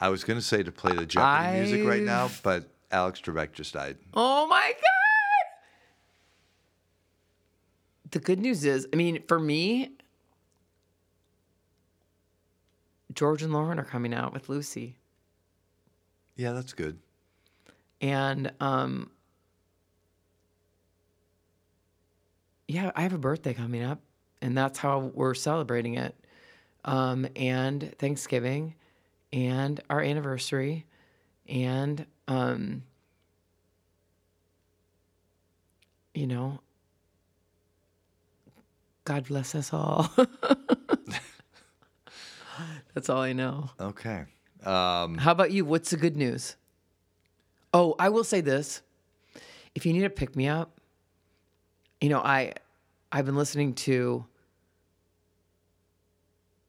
I 0.00 0.08
was 0.08 0.24
going 0.24 0.38
to 0.38 0.44
say 0.44 0.62
to 0.62 0.72
play 0.72 0.94
the 0.94 1.04
Jeopardy 1.04 1.58
music 1.58 1.84
right 1.86 2.02
now, 2.02 2.30
but 2.42 2.68
Alex 2.90 3.20
Trebek 3.20 3.52
just 3.52 3.74
died. 3.74 3.98
Oh 4.14 4.46
my 4.46 4.72
god! 4.72 5.60
The 8.10 8.18
good 8.18 8.40
news 8.40 8.64
is, 8.64 8.88
I 8.92 8.96
mean, 8.96 9.22
for 9.28 9.38
me, 9.38 9.92
George 13.12 13.42
and 13.42 13.52
Lauren 13.52 13.78
are 13.78 13.84
coming 13.84 14.14
out 14.14 14.32
with 14.32 14.48
Lucy, 14.48 14.96
Yeah, 16.34 16.52
that's 16.52 16.72
good. 16.72 16.98
And 18.00 18.52
um, 18.60 19.10
yeah, 22.68 22.90
I 22.94 23.02
have 23.02 23.12
a 23.12 23.18
birthday 23.18 23.54
coming 23.54 23.82
up, 23.82 24.00
and 24.40 24.56
that's 24.56 24.78
how 24.78 25.10
we're 25.14 25.34
celebrating 25.34 25.94
it, 25.94 26.14
um, 26.84 27.26
and 27.36 27.94
Thanksgiving, 27.98 28.74
and 29.32 29.80
our 29.90 30.00
anniversary, 30.00 30.86
and 31.48 32.06
um, 32.28 32.82
you 36.14 36.26
know, 36.26 36.60
God 39.04 39.26
bless 39.26 39.54
us 39.54 39.72
all. 39.72 40.10
That's 42.94 43.08
all 43.08 43.22
I 43.22 43.32
know. 43.32 43.70
Okay. 43.80 44.24
Um, 44.64 45.16
How 45.18 45.32
about 45.32 45.50
you? 45.52 45.64
What's 45.64 45.90
the 45.90 45.96
good 45.96 46.16
news? 46.16 46.56
Oh, 47.72 47.94
I 47.98 48.08
will 48.08 48.24
say 48.24 48.40
this. 48.40 48.82
If 49.74 49.86
you 49.86 49.92
need 49.92 50.04
a 50.04 50.10
pick 50.10 50.34
me 50.34 50.48
up, 50.48 50.80
you 52.00 52.08
know, 52.08 52.18
I 52.18 52.54
I've 53.12 53.26
been 53.26 53.36
listening 53.36 53.74
to 53.74 54.24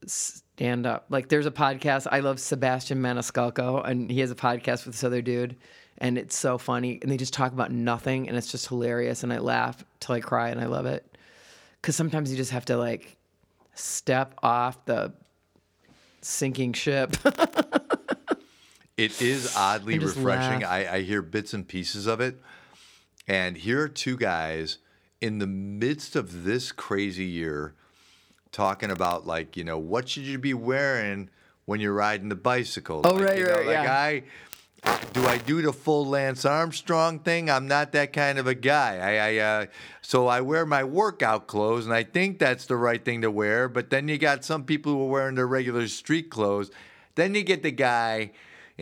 stand 0.06 0.86
up. 0.86 1.06
Like 1.10 1.30
there's 1.30 1.46
a 1.46 1.52
podcast. 1.52 2.08
I 2.12 2.20
love 2.20 2.40
Sebastian 2.40 3.00
Maniscalco 3.02 3.88
and 3.88 4.12
he 4.12 4.20
has 4.20 4.32
a 4.32 4.36
podcast 4.36 4.86
with 4.86 4.96
this 4.96 5.04
other 5.04 5.22
dude 5.22 5.56
and 5.98 6.18
it's 6.18 6.36
so 6.36 6.58
funny 6.58 7.00
and 7.02 7.12
they 7.12 7.18
just 7.18 7.34
talk 7.34 7.52
about 7.52 7.72
nothing 7.72 8.28
and 8.28 8.38
it's 8.38 8.52
just 8.52 8.68
hilarious 8.68 9.24
and 9.24 9.32
I 9.32 9.40
laugh 9.40 9.84
till 10.00 10.16
I 10.16 10.20
cry 10.20 10.50
and 10.50 10.60
I 10.60 10.66
love 10.66 10.86
it. 10.86 11.18
Cuz 11.82 11.96
sometimes 11.96 12.32
you 12.32 12.38
just 12.38 12.52
have 12.52 12.66
to 12.66 12.78
like 12.78 13.18
step 13.74 14.36
off 14.44 14.84
the 14.86 15.14
sinking 16.22 16.74
ship. 16.74 17.16
It 19.02 19.22
is 19.22 19.56
oddly 19.58 19.98
refreshing. 20.00 20.62
laugh. 20.62 20.72
I, 20.72 20.88
I 20.98 21.02
hear 21.02 21.22
bits 21.22 21.54
and 21.54 21.68
pieces 21.68 22.06
of 22.08 22.22
it. 22.22 22.40
And 23.28 23.58
here 23.58 23.82
are 23.82 23.88
two 23.88 24.18
guys 24.18 24.78
in 25.20 25.40
the 25.40 25.48
midst 25.48 26.16
of 26.16 26.44
this 26.44 26.72
crazy 26.72 27.26
year 27.26 27.76
talking 28.52 28.92
about, 28.92 29.26
like, 29.26 29.56
you 29.56 29.64
know, 29.64 29.78
what 29.78 30.10
should 30.10 30.24
you 30.24 30.38
be 30.38 30.54
wearing 30.54 31.30
when 31.66 31.80
you're 31.80 31.94
riding 31.94 32.30
the 32.30 32.36
bicycle? 32.36 33.02
Oh, 33.06 33.14
Like, 33.14 33.24
right, 33.26 33.38
you 33.38 33.46
know, 33.46 33.52
right, 33.56 33.66
like 33.66 33.74
yeah. 33.86 33.94
I. 34.00 34.24
Do 35.14 35.28
I 35.28 35.38
do 35.38 35.62
the 35.62 35.72
full 35.72 36.08
Lance 36.08 36.44
Armstrong 36.44 37.20
thing? 37.20 37.52
I'm 37.52 37.68
not 37.68 37.92
that 37.92 38.14
kind 38.14 38.40
of 38.40 38.48
a 38.48 38.56
guy. 38.56 38.98
I, 38.98 39.36
I 39.36 39.38
uh, 39.38 39.66
so 40.02 40.26
I 40.26 40.42
wear 40.42 40.66
my 40.66 40.84
workout 40.84 41.46
clothes, 41.46 41.86
and 41.86 41.94
I 41.94 42.02
think 42.02 42.40
that's 42.40 42.66
the 42.66 42.76
right 42.76 43.06
thing 43.06 43.22
to 43.22 43.30
wear. 43.30 43.70
But 43.70 43.92
then 43.92 44.08
you 44.08 44.18
got 44.18 44.44
some 44.44 44.64
people 44.64 44.94
who 44.94 45.04
are 45.04 45.08
wearing 45.10 45.36
their 45.36 45.46
regular 45.46 45.88
street 45.88 46.32
clothes. 46.32 46.72
Then 47.14 47.36
you 47.36 47.44
get 47.44 47.62
the 47.62 47.70
guy, 47.70 48.32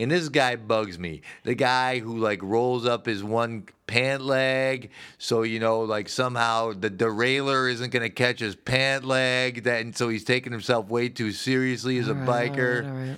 and 0.02 0.10
this 0.10 0.28
guy 0.28 0.56
bugs 0.56 0.98
me. 0.98 1.22
The 1.44 1.54
guy 1.54 1.98
who 1.98 2.18
like 2.18 2.42
rolls 2.42 2.86
up 2.86 3.06
his 3.06 3.22
one 3.22 3.64
pant 3.86 4.22
leg, 4.22 4.90
so 5.18 5.42
you 5.42 5.58
know, 5.58 5.80
like 5.80 6.08
somehow 6.08 6.72
the 6.72 6.90
derailleur 6.90 7.70
isn't 7.72 7.90
gonna 7.92 8.10
catch 8.10 8.40
his 8.40 8.54
pant 8.56 9.04
leg. 9.04 9.64
That 9.64 9.82
and 9.82 9.96
so 9.96 10.08
he's 10.08 10.24
taking 10.24 10.52
himself 10.52 10.88
way 10.88 11.08
too 11.08 11.32
seriously 11.32 11.98
as 11.98 12.08
a 12.08 12.12
All 12.12 12.16
right, 12.18 12.28
all 12.28 12.34
biker. 12.56 12.82
right, 12.82 12.90
all 12.90 12.96
right. 13.08 13.16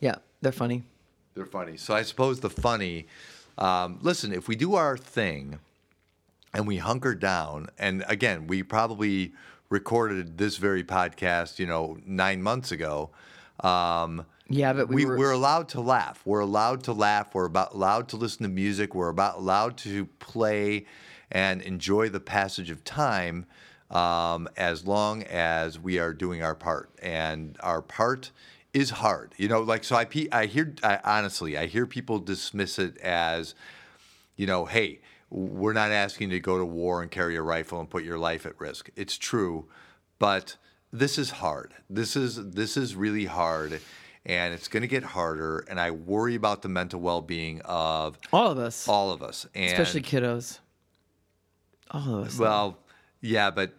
Yeah, 0.00 0.14
they're 0.40 0.52
funny. 0.52 0.82
They're 1.34 1.46
funny. 1.46 1.76
So 1.76 1.94
I 1.94 2.02
suppose 2.02 2.40
the 2.40 2.50
funny. 2.50 3.06
Um, 3.56 3.98
listen, 4.02 4.32
if 4.32 4.46
we 4.48 4.54
do 4.56 4.74
our 4.76 4.96
thing, 4.96 5.58
and 6.54 6.66
we 6.66 6.78
hunker 6.78 7.14
down, 7.14 7.68
and 7.78 8.04
again, 8.08 8.46
we 8.46 8.62
probably 8.62 9.32
recorded 9.68 10.38
this 10.38 10.56
very 10.56 10.82
podcast, 10.82 11.58
you 11.58 11.66
know, 11.66 11.98
nine 12.06 12.42
months 12.42 12.72
ago. 12.72 13.10
Um, 13.60 14.24
Yeah, 14.48 14.72
but 14.72 14.88
we, 14.88 14.96
we, 14.96 15.04
were. 15.04 15.18
we're 15.18 15.32
allowed 15.32 15.68
to 15.70 15.80
laugh. 15.80 16.22
We're 16.24 16.40
allowed 16.40 16.84
to 16.84 16.92
laugh. 16.92 17.34
We're 17.34 17.46
about 17.46 17.74
allowed 17.74 18.08
to 18.08 18.16
listen 18.16 18.44
to 18.44 18.48
music. 18.48 18.94
We're 18.94 19.10
about 19.10 19.38
allowed 19.38 19.76
to 19.78 20.06
play 20.18 20.86
and 21.30 21.60
enjoy 21.60 22.08
the 22.08 22.20
passage 22.20 22.70
of 22.70 22.82
time 22.84 23.46
um, 23.90 24.48
as 24.56 24.86
long 24.86 25.22
as 25.24 25.78
we 25.78 25.98
are 25.98 26.14
doing 26.14 26.42
our 26.42 26.54
part. 26.54 26.90
And 27.02 27.56
our 27.60 27.82
part 27.82 28.30
is 28.72 28.90
hard. 28.90 29.34
You 29.36 29.48
know, 29.48 29.60
like 29.60 29.84
so. 29.84 29.96
I 29.96 30.06
I 30.32 30.46
hear 30.46 30.74
I, 30.82 30.98
honestly, 31.04 31.58
I 31.58 31.66
hear 31.66 31.86
people 31.86 32.18
dismiss 32.18 32.78
it 32.78 32.96
as, 32.98 33.54
you 34.36 34.46
know, 34.46 34.64
hey, 34.64 35.00
we're 35.30 35.72
not 35.74 35.90
asking 35.90 36.30
you 36.30 36.38
to 36.38 36.40
go 36.40 36.58
to 36.58 36.64
war 36.64 37.02
and 37.02 37.10
carry 37.10 37.36
a 37.36 37.42
rifle 37.42 37.80
and 37.80 37.90
put 37.90 38.04
your 38.04 38.18
life 38.18 38.46
at 38.46 38.58
risk. 38.58 38.90
It's 38.96 39.18
true, 39.18 39.66
but 40.18 40.56
this 40.92 41.18
is 41.18 41.30
hard. 41.30 41.74
This 41.90 42.16
is 42.16 42.52
this 42.52 42.76
is 42.76 42.94
really 42.94 43.26
hard, 43.26 43.80
and 44.28 44.52
it's 44.52 44.68
going 44.68 44.82
to 44.82 44.88
get 44.88 45.02
harder. 45.02 45.64
And 45.68 45.80
I 45.80 45.90
worry 45.90 46.34
about 46.34 46.62
the 46.62 46.68
mental 46.68 47.00
well-being 47.00 47.62
of 47.64 48.18
all 48.32 48.50
of 48.50 48.58
us, 48.58 48.86
all 48.86 49.10
of 49.10 49.22
us, 49.22 49.46
and 49.54 49.72
especially 49.72 50.02
kiddos. 50.02 50.58
All 51.90 52.16
of 52.16 52.26
us. 52.28 52.38
well, 52.38 52.78
yeah, 53.20 53.50
but 53.50 53.72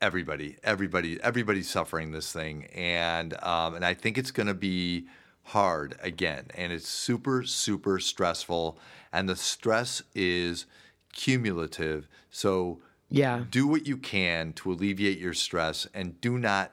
everybody, 0.00 0.56
everybody, 0.64 1.20
everybody's 1.22 1.68
suffering 1.68 2.10
this 2.10 2.32
thing, 2.32 2.64
and 2.74 3.34
um, 3.42 3.74
and 3.74 3.84
I 3.84 3.94
think 3.94 4.18
it's 4.18 4.30
going 4.30 4.46
to 4.48 4.54
be 4.54 5.06
hard 5.44 5.96
again, 6.02 6.46
and 6.54 6.72
it's 6.72 6.88
super, 6.88 7.44
super 7.44 7.98
stressful, 7.98 8.78
and 9.12 9.28
the 9.28 9.36
stress 9.36 10.02
is 10.14 10.66
cumulative. 11.12 12.08
So 12.30 12.80
yeah. 13.10 13.44
do 13.50 13.66
what 13.66 13.86
you 13.86 13.98
can 13.98 14.54
to 14.54 14.72
alleviate 14.72 15.18
your 15.18 15.34
stress, 15.34 15.86
and 15.92 16.18
do 16.20 16.38
not 16.38 16.72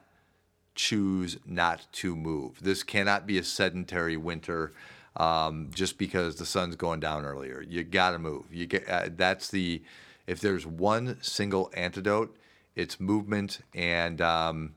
choose 0.80 1.36
not 1.44 1.86
to 1.92 2.16
move. 2.16 2.58
This 2.62 2.82
cannot 2.82 3.26
be 3.26 3.36
a 3.36 3.44
sedentary 3.44 4.16
winter. 4.16 4.72
Um, 5.16 5.70
just 5.74 5.98
because 5.98 6.36
the 6.36 6.46
sun's 6.46 6.76
going 6.76 7.00
down 7.00 7.26
earlier, 7.26 7.62
you 7.68 7.82
got 7.82 8.12
to 8.12 8.18
move. 8.18 8.44
You 8.50 8.66
get 8.66 8.88
uh, 8.88 9.08
that's 9.14 9.50
the 9.50 9.82
if 10.26 10.40
there's 10.40 10.64
one 10.64 11.18
single 11.20 11.70
antidote, 11.74 12.34
it's 12.76 12.98
movement. 12.98 13.60
And 13.74 14.20
um, 14.22 14.74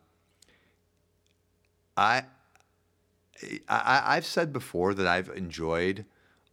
I, 1.95 2.23
I, 3.69 4.01
I've 4.05 4.25
said 4.25 4.51
before 4.51 4.93
that 4.95 5.07
I've 5.07 5.29
enjoyed 5.29 6.03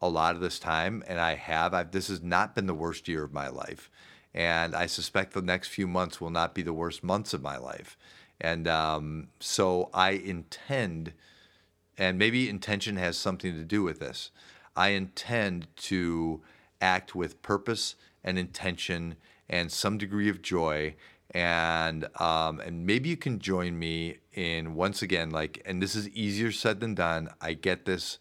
a 0.01 0.09
lot 0.09 0.37
of 0.37 0.43
this 0.43 0.59
time, 0.59 1.03
and 1.09 1.19
I 1.19 1.35
have. 1.35 1.75
I've, 1.75 1.91
this 1.91 2.09
has 2.09 2.23
not 2.23 2.55
been 2.55 2.67
the 2.67 2.75
worst 2.75 3.09
year 3.09 3.25
of 3.25 3.33
my 3.33 3.49
life, 3.49 3.91
and 4.33 4.77
I 4.77 4.87
suspect 4.87 5.33
the 5.33 5.43
next 5.43 5.69
few 5.69 5.89
months 5.89 6.21
will 6.21 6.31
not 6.31 6.55
be 6.55 6.63
the 6.63 6.75
worst 6.75 7.03
months 7.03 7.33
of 7.35 7.43
my 7.43 7.57
life. 7.57 7.97
And 8.41 8.67
um, 8.69 9.29
so 9.39 9.91
I 9.93 10.11
intend, 10.11 11.13
and 11.99 12.19
maybe 12.19 12.49
intention 12.49 12.97
has 12.97 13.17
something 13.17 13.55
to 13.55 13.65
do 13.65 13.83
with 13.83 14.01
this. 14.01 14.31
I 14.77 14.91
intend 14.91 15.67
to 15.77 16.41
act 16.81 17.15
with 17.15 17.43
purpose 17.43 17.97
and 18.25 18.39
intention 18.39 19.17
and 19.49 19.71
some 19.71 19.99
degree 19.99 20.29
of 20.29 20.43
joy. 20.43 20.95
And 21.33 22.09
um, 22.21 22.61
and 22.61 22.87
maybe 22.87 23.09
you 23.09 23.17
can 23.17 23.39
join 23.39 23.79
me 23.79 24.19
in 24.33 24.75
once 24.75 25.01
again 25.03 25.31
like 25.31 25.63
and 25.65 25.81
this 25.81 25.95
is 25.95 26.09
easier 26.09 26.51
said 26.51 26.81
than 26.81 26.95
done. 26.95 27.29
I 27.41 27.53
get 27.53 27.85
this 27.85 28.19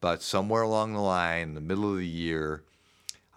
but 0.00 0.20
somewhere 0.20 0.62
along 0.62 0.92
the 0.92 1.00
line 1.00 1.48
in 1.48 1.54
the 1.54 1.60
middle 1.60 1.90
of 1.90 1.96
the 1.96 2.06
year 2.06 2.64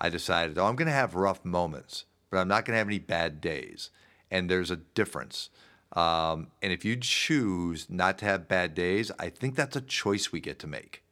i 0.02 0.10
decided 0.10 0.58
oh 0.58 0.66
i'm 0.66 0.76
going 0.76 0.88
to 0.88 0.92
have 0.92 1.14
rough 1.14 1.46
moments 1.46 2.06
but 2.36 2.42
i'm 2.42 2.48
not 2.50 2.66
going 2.66 2.74
to 2.74 2.78
have 2.78 2.88
any 2.88 3.00
bad 3.00 3.40
days. 3.40 3.92
And 4.30 4.50
there's 4.50 4.70
a 4.72 4.76
difference 4.76 5.50
um, 5.95 6.47
and 6.62 6.73
if 6.73 6.84
you 6.84 6.95
choose 6.95 7.88
not 7.89 8.17
to 8.17 8.25
have 8.25 8.47
bad 8.47 8.73
days 8.73 9.12
i 9.19 9.29
think 9.29 9.55
that's 9.55 9.75
a 9.75 9.81
choice 9.81 10.31
we 10.31 10.39
get 10.39 10.60
to 10.60 10.67
make 10.67 11.03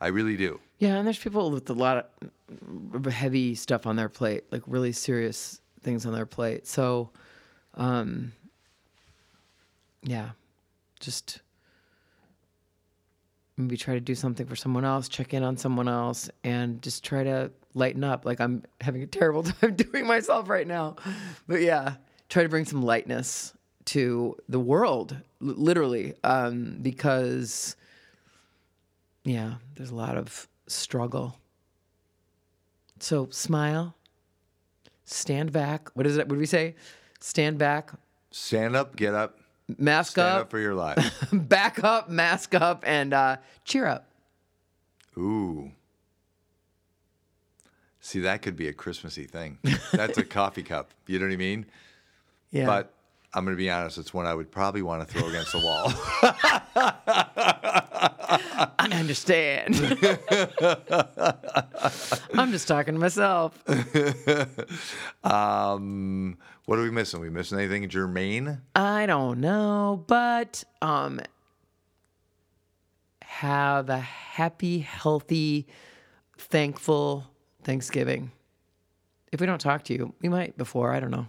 i 0.00 0.06
really 0.06 0.36
do 0.36 0.60
Yeah, 0.78 0.96
and 0.96 1.06
there's 1.06 1.18
people 1.18 1.50
with 1.50 1.70
a 1.70 1.72
lot 1.72 2.10
of 2.92 3.06
heavy 3.06 3.54
stuff 3.54 3.86
on 3.86 3.96
their 3.96 4.08
plate, 4.08 4.44
like 4.50 4.62
really 4.66 4.92
serious 4.92 5.60
things 5.82 6.04
on 6.04 6.12
their 6.12 6.26
plate. 6.26 6.66
So, 6.66 7.10
um, 7.74 8.32
yeah, 10.02 10.30
just 11.00 11.40
maybe 13.56 13.76
try 13.76 13.94
to 13.94 14.00
do 14.00 14.14
something 14.14 14.46
for 14.46 14.56
someone 14.56 14.84
else, 14.84 15.08
check 15.08 15.32
in 15.32 15.42
on 15.42 15.56
someone 15.56 15.88
else, 15.88 16.28
and 16.44 16.82
just 16.82 17.02
try 17.04 17.24
to 17.24 17.50
lighten 17.74 18.04
up. 18.04 18.24
Like 18.26 18.40
I'm 18.40 18.62
having 18.80 19.02
a 19.02 19.06
terrible 19.06 19.42
time 19.60 19.74
doing 19.76 20.06
myself 20.06 20.48
right 20.48 20.66
now, 20.66 20.96
but 21.46 21.62
yeah, 21.62 21.94
try 22.28 22.42
to 22.42 22.48
bring 22.48 22.66
some 22.66 22.82
lightness 22.82 23.54
to 23.86 24.36
the 24.48 24.60
world, 24.60 25.16
literally, 25.40 26.14
um, 26.24 26.78
because 26.82 27.76
yeah, 29.24 29.54
there's 29.74 29.90
a 29.90 29.94
lot 29.94 30.16
of 30.16 30.48
struggle. 30.66 31.38
So 33.00 33.28
smile, 33.30 33.94
stand 35.04 35.52
back. 35.52 35.90
What 35.94 36.06
is 36.06 36.16
it? 36.16 36.28
What 36.28 36.34
did 36.34 36.40
we 36.40 36.46
say? 36.46 36.74
Stand 37.20 37.58
back, 37.58 37.90
stand 38.30 38.76
up 38.76 38.96
get 38.96 39.14
up 39.14 39.38
mask 39.78 40.12
stand 40.12 40.28
up, 40.28 40.40
up 40.42 40.50
for 40.50 40.58
your 40.58 40.74
life 40.74 41.28
back 41.32 41.82
up, 41.82 42.08
mask 42.08 42.54
up, 42.54 42.84
and 42.86 43.12
uh, 43.12 43.36
cheer 43.64 43.86
up. 43.86 44.08
Ooh. 45.18 45.72
See, 48.00 48.20
that 48.20 48.42
could 48.42 48.54
be 48.54 48.68
a 48.68 48.72
Christmassy 48.72 49.24
thing. 49.24 49.58
That's 49.92 50.18
a 50.18 50.24
coffee 50.24 50.62
cup. 50.62 50.92
You 51.08 51.18
know 51.18 51.26
what 51.26 51.32
I 51.32 51.36
mean? 51.36 51.66
Yeah. 52.52 52.66
But 52.66 52.92
I'm 53.36 53.44
going 53.44 53.54
to 53.54 53.62
be 53.62 53.68
honest, 53.68 53.98
it's 53.98 54.14
one 54.14 54.24
I 54.24 54.34
would 54.34 54.50
probably 54.50 54.80
want 54.80 55.06
to 55.06 55.14
throw 55.14 55.28
against 55.28 55.52
the 55.52 55.58
wall. 55.58 55.92
I 58.78 58.88
understand. 58.92 59.76
I'm 62.34 62.50
just 62.50 62.66
talking 62.66 62.94
to 62.94 63.00
myself. 63.00 63.62
um, 65.24 66.38
what 66.64 66.78
are 66.78 66.82
we 66.82 66.90
missing? 66.90 67.20
Are 67.20 67.24
we 67.24 67.28
missing 67.28 67.58
anything 67.58 67.86
germane? 67.90 68.62
I 68.74 69.04
don't 69.04 69.40
know, 69.40 70.02
but 70.06 70.64
um, 70.80 71.20
have 73.22 73.90
a 73.90 73.98
happy, 73.98 74.78
healthy, 74.78 75.66
thankful 76.38 77.30
Thanksgiving. 77.64 78.30
If 79.30 79.42
we 79.42 79.46
don't 79.46 79.60
talk 79.60 79.84
to 79.84 79.92
you, 79.92 80.14
we 80.22 80.30
might 80.30 80.56
before. 80.56 80.94
I 80.94 81.00
don't 81.00 81.10
know. 81.10 81.26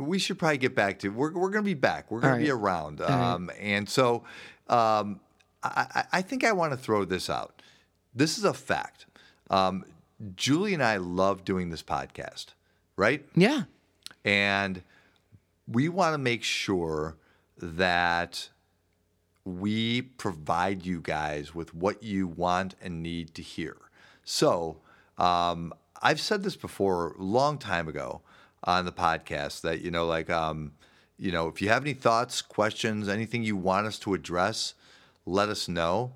We 0.00 0.18
should 0.18 0.38
probably 0.38 0.58
get 0.58 0.74
back 0.74 0.98
to. 1.00 1.08
We're 1.10 1.32
we're 1.32 1.50
going 1.50 1.62
to 1.64 1.68
be 1.68 1.74
back. 1.74 2.10
We're 2.10 2.20
going 2.20 2.32
All 2.32 2.38
to 2.38 2.44
be 2.44 2.50
right. 2.50 2.60
around. 2.60 3.00
right. 3.00 3.10
Um, 3.10 3.50
and 3.60 3.88
so, 3.88 4.24
um, 4.68 5.20
I, 5.62 5.86
I 5.94 6.04
I 6.18 6.22
think 6.22 6.42
I 6.42 6.52
want 6.52 6.72
to 6.72 6.78
throw 6.78 7.04
this 7.04 7.28
out. 7.28 7.62
This 8.14 8.38
is 8.38 8.44
a 8.44 8.54
fact. 8.54 9.06
Um, 9.50 9.84
Julie 10.36 10.74
and 10.74 10.82
I 10.82 10.96
love 10.96 11.44
doing 11.44 11.70
this 11.70 11.82
podcast, 11.82 12.46
right? 12.96 13.24
Yeah. 13.34 13.64
And 14.24 14.82
we 15.68 15.88
want 15.88 16.14
to 16.14 16.18
make 16.18 16.42
sure 16.42 17.16
that 17.58 18.48
we 19.44 20.02
provide 20.02 20.84
you 20.84 21.00
guys 21.00 21.54
with 21.54 21.74
what 21.74 22.02
you 22.02 22.26
want 22.26 22.74
and 22.82 23.02
need 23.02 23.34
to 23.34 23.42
hear. 23.42 23.76
So, 24.24 24.78
um, 25.18 25.72
I've 26.02 26.20
said 26.20 26.42
this 26.42 26.56
before 26.56 27.12
a 27.18 27.22
long 27.22 27.58
time 27.58 27.88
ago 27.88 28.22
on 28.64 28.84
the 28.84 28.92
podcast 28.92 29.62
that, 29.62 29.80
you 29.80 29.90
know, 29.90 30.06
like, 30.06 30.30
um, 30.30 30.72
you 31.18 31.32
know, 31.32 31.48
if 31.48 31.60
you 31.60 31.68
have 31.68 31.82
any 31.82 31.94
thoughts, 31.94 32.42
questions, 32.42 33.08
anything 33.08 33.42
you 33.42 33.56
want 33.56 33.86
us 33.86 33.98
to 34.00 34.14
address, 34.14 34.74
let 35.26 35.48
us 35.48 35.68
know. 35.68 36.12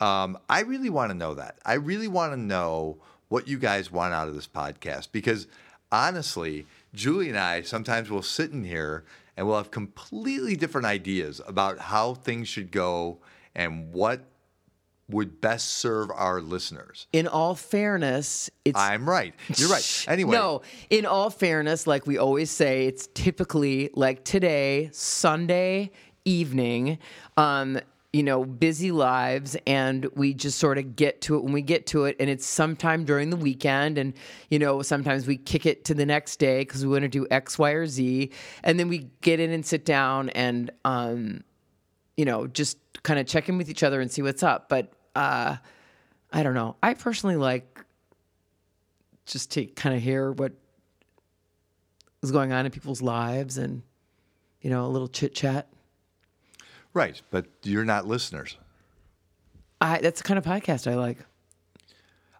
Um, 0.00 0.38
I 0.48 0.60
really 0.60 0.90
want 0.90 1.10
to 1.10 1.16
know 1.16 1.34
that. 1.34 1.56
I 1.64 1.74
really 1.74 2.08
want 2.08 2.32
to 2.32 2.38
know 2.38 2.98
what 3.28 3.48
you 3.48 3.58
guys 3.58 3.90
want 3.90 4.14
out 4.14 4.28
of 4.28 4.34
this 4.34 4.46
podcast 4.46 5.08
because 5.12 5.46
honestly, 5.90 6.66
Julie 6.94 7.28
and 7.28 7.38
I 7.38 7.62
sometimes 7.62 8.10
will 8.10 8.22
sit 8.22 8.52
in 8.52 8.64
here 8.64 9.04
and 9.36 9.46
we'll 9.46 9.56
have 9.56 9.70
completely 9.70 10.56
different 10.56 10.86
ideas 10.86 11.40
about 11.46 11.78
how 11.78 12.14
things 12.14 12.48
should 12.48 12.70
go 12.70 13.18
and 13.54 13.92
what 13.92 14.22
would 15.08 15.40
best 15.40 15.70
serve 15.70 16.10
our 16.10 16.40
listeners. 16.40 17.06
In 17.12 17.28
all 17.28 17.54
fairness, 17.54 18.50
it's 18.64 18.78
I'm 18.78 19.08
right. 19.08 19.34
You're 19.56 19.68
right. 19.68 20.04
Anyway, 20.08 20.32
No, 20.36 20.62
in 20.90 21.06
all 21.06 21.30
fairness, 21.30 21.86
like 21.86 22.06
we 22.06 22.18
always 22.18 22.50
say, 22.50 22.86
it's 22.86 23.08
typically 23.14 23.90
like 23.94 24.24
today, 24.24 24.88
Sunday 24.92 25.90
evening, 26.24 26.98
um, 27.36 27.78
you 28.12 28.22
know, 28.22 28.44
busy 28.44 28.92
lives, 28.92 29.56
and 29.66 30.06
we 30.14 30.32
just 30.32 30.58
sort 30.58 30.78
of 30.78 30.96
get 30.96 31.20
to 31.22 31.36
it 31.36 31.44
when 31.44 31.52
we 31.52 31.62
get 31.62 31.86
to 31.88 32.04
it, 32.06 32.16
and 32.18 32.30
it's 32.30 32.46
sometime 32.46 33.04
during 33.04 33.30
the 33.30 33.36
weekend, 33.36 33.98
and 33.98 34.14
you 34.48 34.58
know, 34.58 34.80
sometimes 34.82 35.26
we 35.26 35.36
kick 35.36 35.66
it 35.66 35.84
to 35.84 35.94
the 35.94 36.06
next 36.06 36.36
day 36.36 36.60
because 36.60 36.84
we 36.84 36.90
want 36.90 37.02
to 37.02 37.08
do 37.08 37.26
X, 37.30 37.58
Y, 37.58 37.70
or 37.70 37.86
Z, 37.86 38.30
and 38.64 38.80
then 38.80 38.88
we 38.88 39.10
get 39.20 39.38
in 39.38 39.50
and 39.50 39.66
sit 39.66 39.84
down 39.84 40.30
and 40.30 40.70
um, 40.84 41.44
you 42.16 42.24
know, 42.24 42.46
just 42.46 42.78
kind 43.02 43.20
of 43.20 43.26
check 43.26 43.48
in 43.48 43.58
with 43.58 43.68
each 43.68 43.82
other 43.82 44.00
and 44.00 44.10
see 44.10 44.22
what's 44.22 44.42
up. 44.42 44.68
But 44.68 44.92
uh, 45.16 45.56
I 46.32 46.42
don't 46.42 46.54
know. 46.54 46.76
I 46.82 46.94
personally 46.94 47.36
like 47.36 47.80
just 49.24 49.52
to 49.52 49.66
kind 49.66 49.96
of 49.96 50.02
hear 50.02 50.30
what 50.30 50.52
is 52.22 52.30
going 52.30 52.52
on 52.52 52.66
in 52.66 52.72
people's 52.72 53.02
lives 53.02 53.58
and, 53.58 53.82
you 54.60 54.70
know, 54.70 54.84
a 54.84 54.88
little 54.88 55.08
chit 55.08 55.34
chat. 55.34 55.68
Right, 56.92 57.20
but 57.30 57.46
you're 57.62 57.84
not 57.84 58.06
listeners. 58.06 58.56
I 59.80 59.98
that's 59.98 60.22
the 60.22 60.28
kind 60.28 60.38
of 60.38 60.44
podcast 60.44 60.90
I 60.90 60.94
like. 60.94 61.18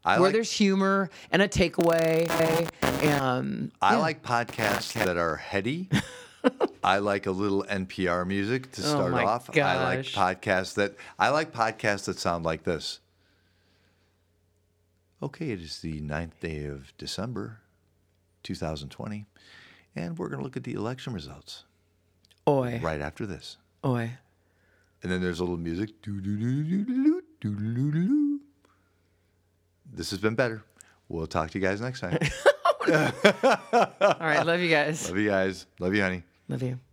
I 0.05 0.19
where 0.19 0.29
like 0.29 0.35
there's 0.35 0.53
humor 0.53 1.11
and 1.31 1.43
a 1.43 1.49
takeaway. 1.49 2.31
And, 3.03 3.21
um, 3.21 3.73
I 3.83 3.95
yeah. 3.95 4.01
like 4.01 4.23
podcasts 4.23 4.93
that 4.93 5.17
are 5.17 5.37
heady. 5.37 5.89
I 6.85 6.99
like 6.99 7.27
a 7.27 7.31
little 7.31 7.65
NPR 7.65 8.27
music 8.27 8.71
to 8.73 8.83
oh 8.83 8.85
start 8.85 9.13
Oh 9.13 9.27
off. 9.27 9.51
I 9.57 9.83
like 9.97 10.07
podcasts 10.07 10.75
that 10.75 10.97
I 11.19 11.31
like 11.31 11.53
podcasts 11.53 12.05
that 12.07 12.19
sound 12.19 12.45
like 12.45 12.65
this. 12.65 13.01
Okay, 15.23 15.51
it 15.51 15.61
is 15.61 15.81
the 15.81 16.01
9th 16.01 16.39
day 16.41 16.67
of 16.67 16.93
December, 16.99 17.61
2020, 18.43 19.27
and 19.97 20.19
we're 20.19 20.29
going 20.29 20.39
to 20.39 20.45
look 20.45 20.57
at 20.59 20.65
the 20.65 20.75
election 20.75 21.15
results 21.15 21.65
Oi, 22.47 22.79
right 22.83 23.01
after 23.01 23.25
this. 23.27 23.57
oi. 23.85 24.13
And 25.03 25.11
then 25.11 25.21
there's 25.23 25.41
a 25.41 25.45
little 25.45 25.57
music. 25.57 25.91
This 29.93 30.11
has 30.11 30.19
been 30.19 30.35
better. 30.35 30.63
We'll 31.09 31.27
talk 31.27 31.51
to 31.51 31.59
you 31.59 31.65
guys 31.65 31.81
next 31.81 32.01
time. 32.01 32.19
All 33.73 34.17
right, 34.21 34.45
love 34.45 34.61
you 34.61 34.69
guys. 34.69 35.09
Love 35.09 35.19
you 35.19 35.29
guys. 35.29 35.67
Love 35.81 35.95
you, 35.95 36.03
honey. 36.03 36.23
Love 36.49 36.63
you. 36.63 36.86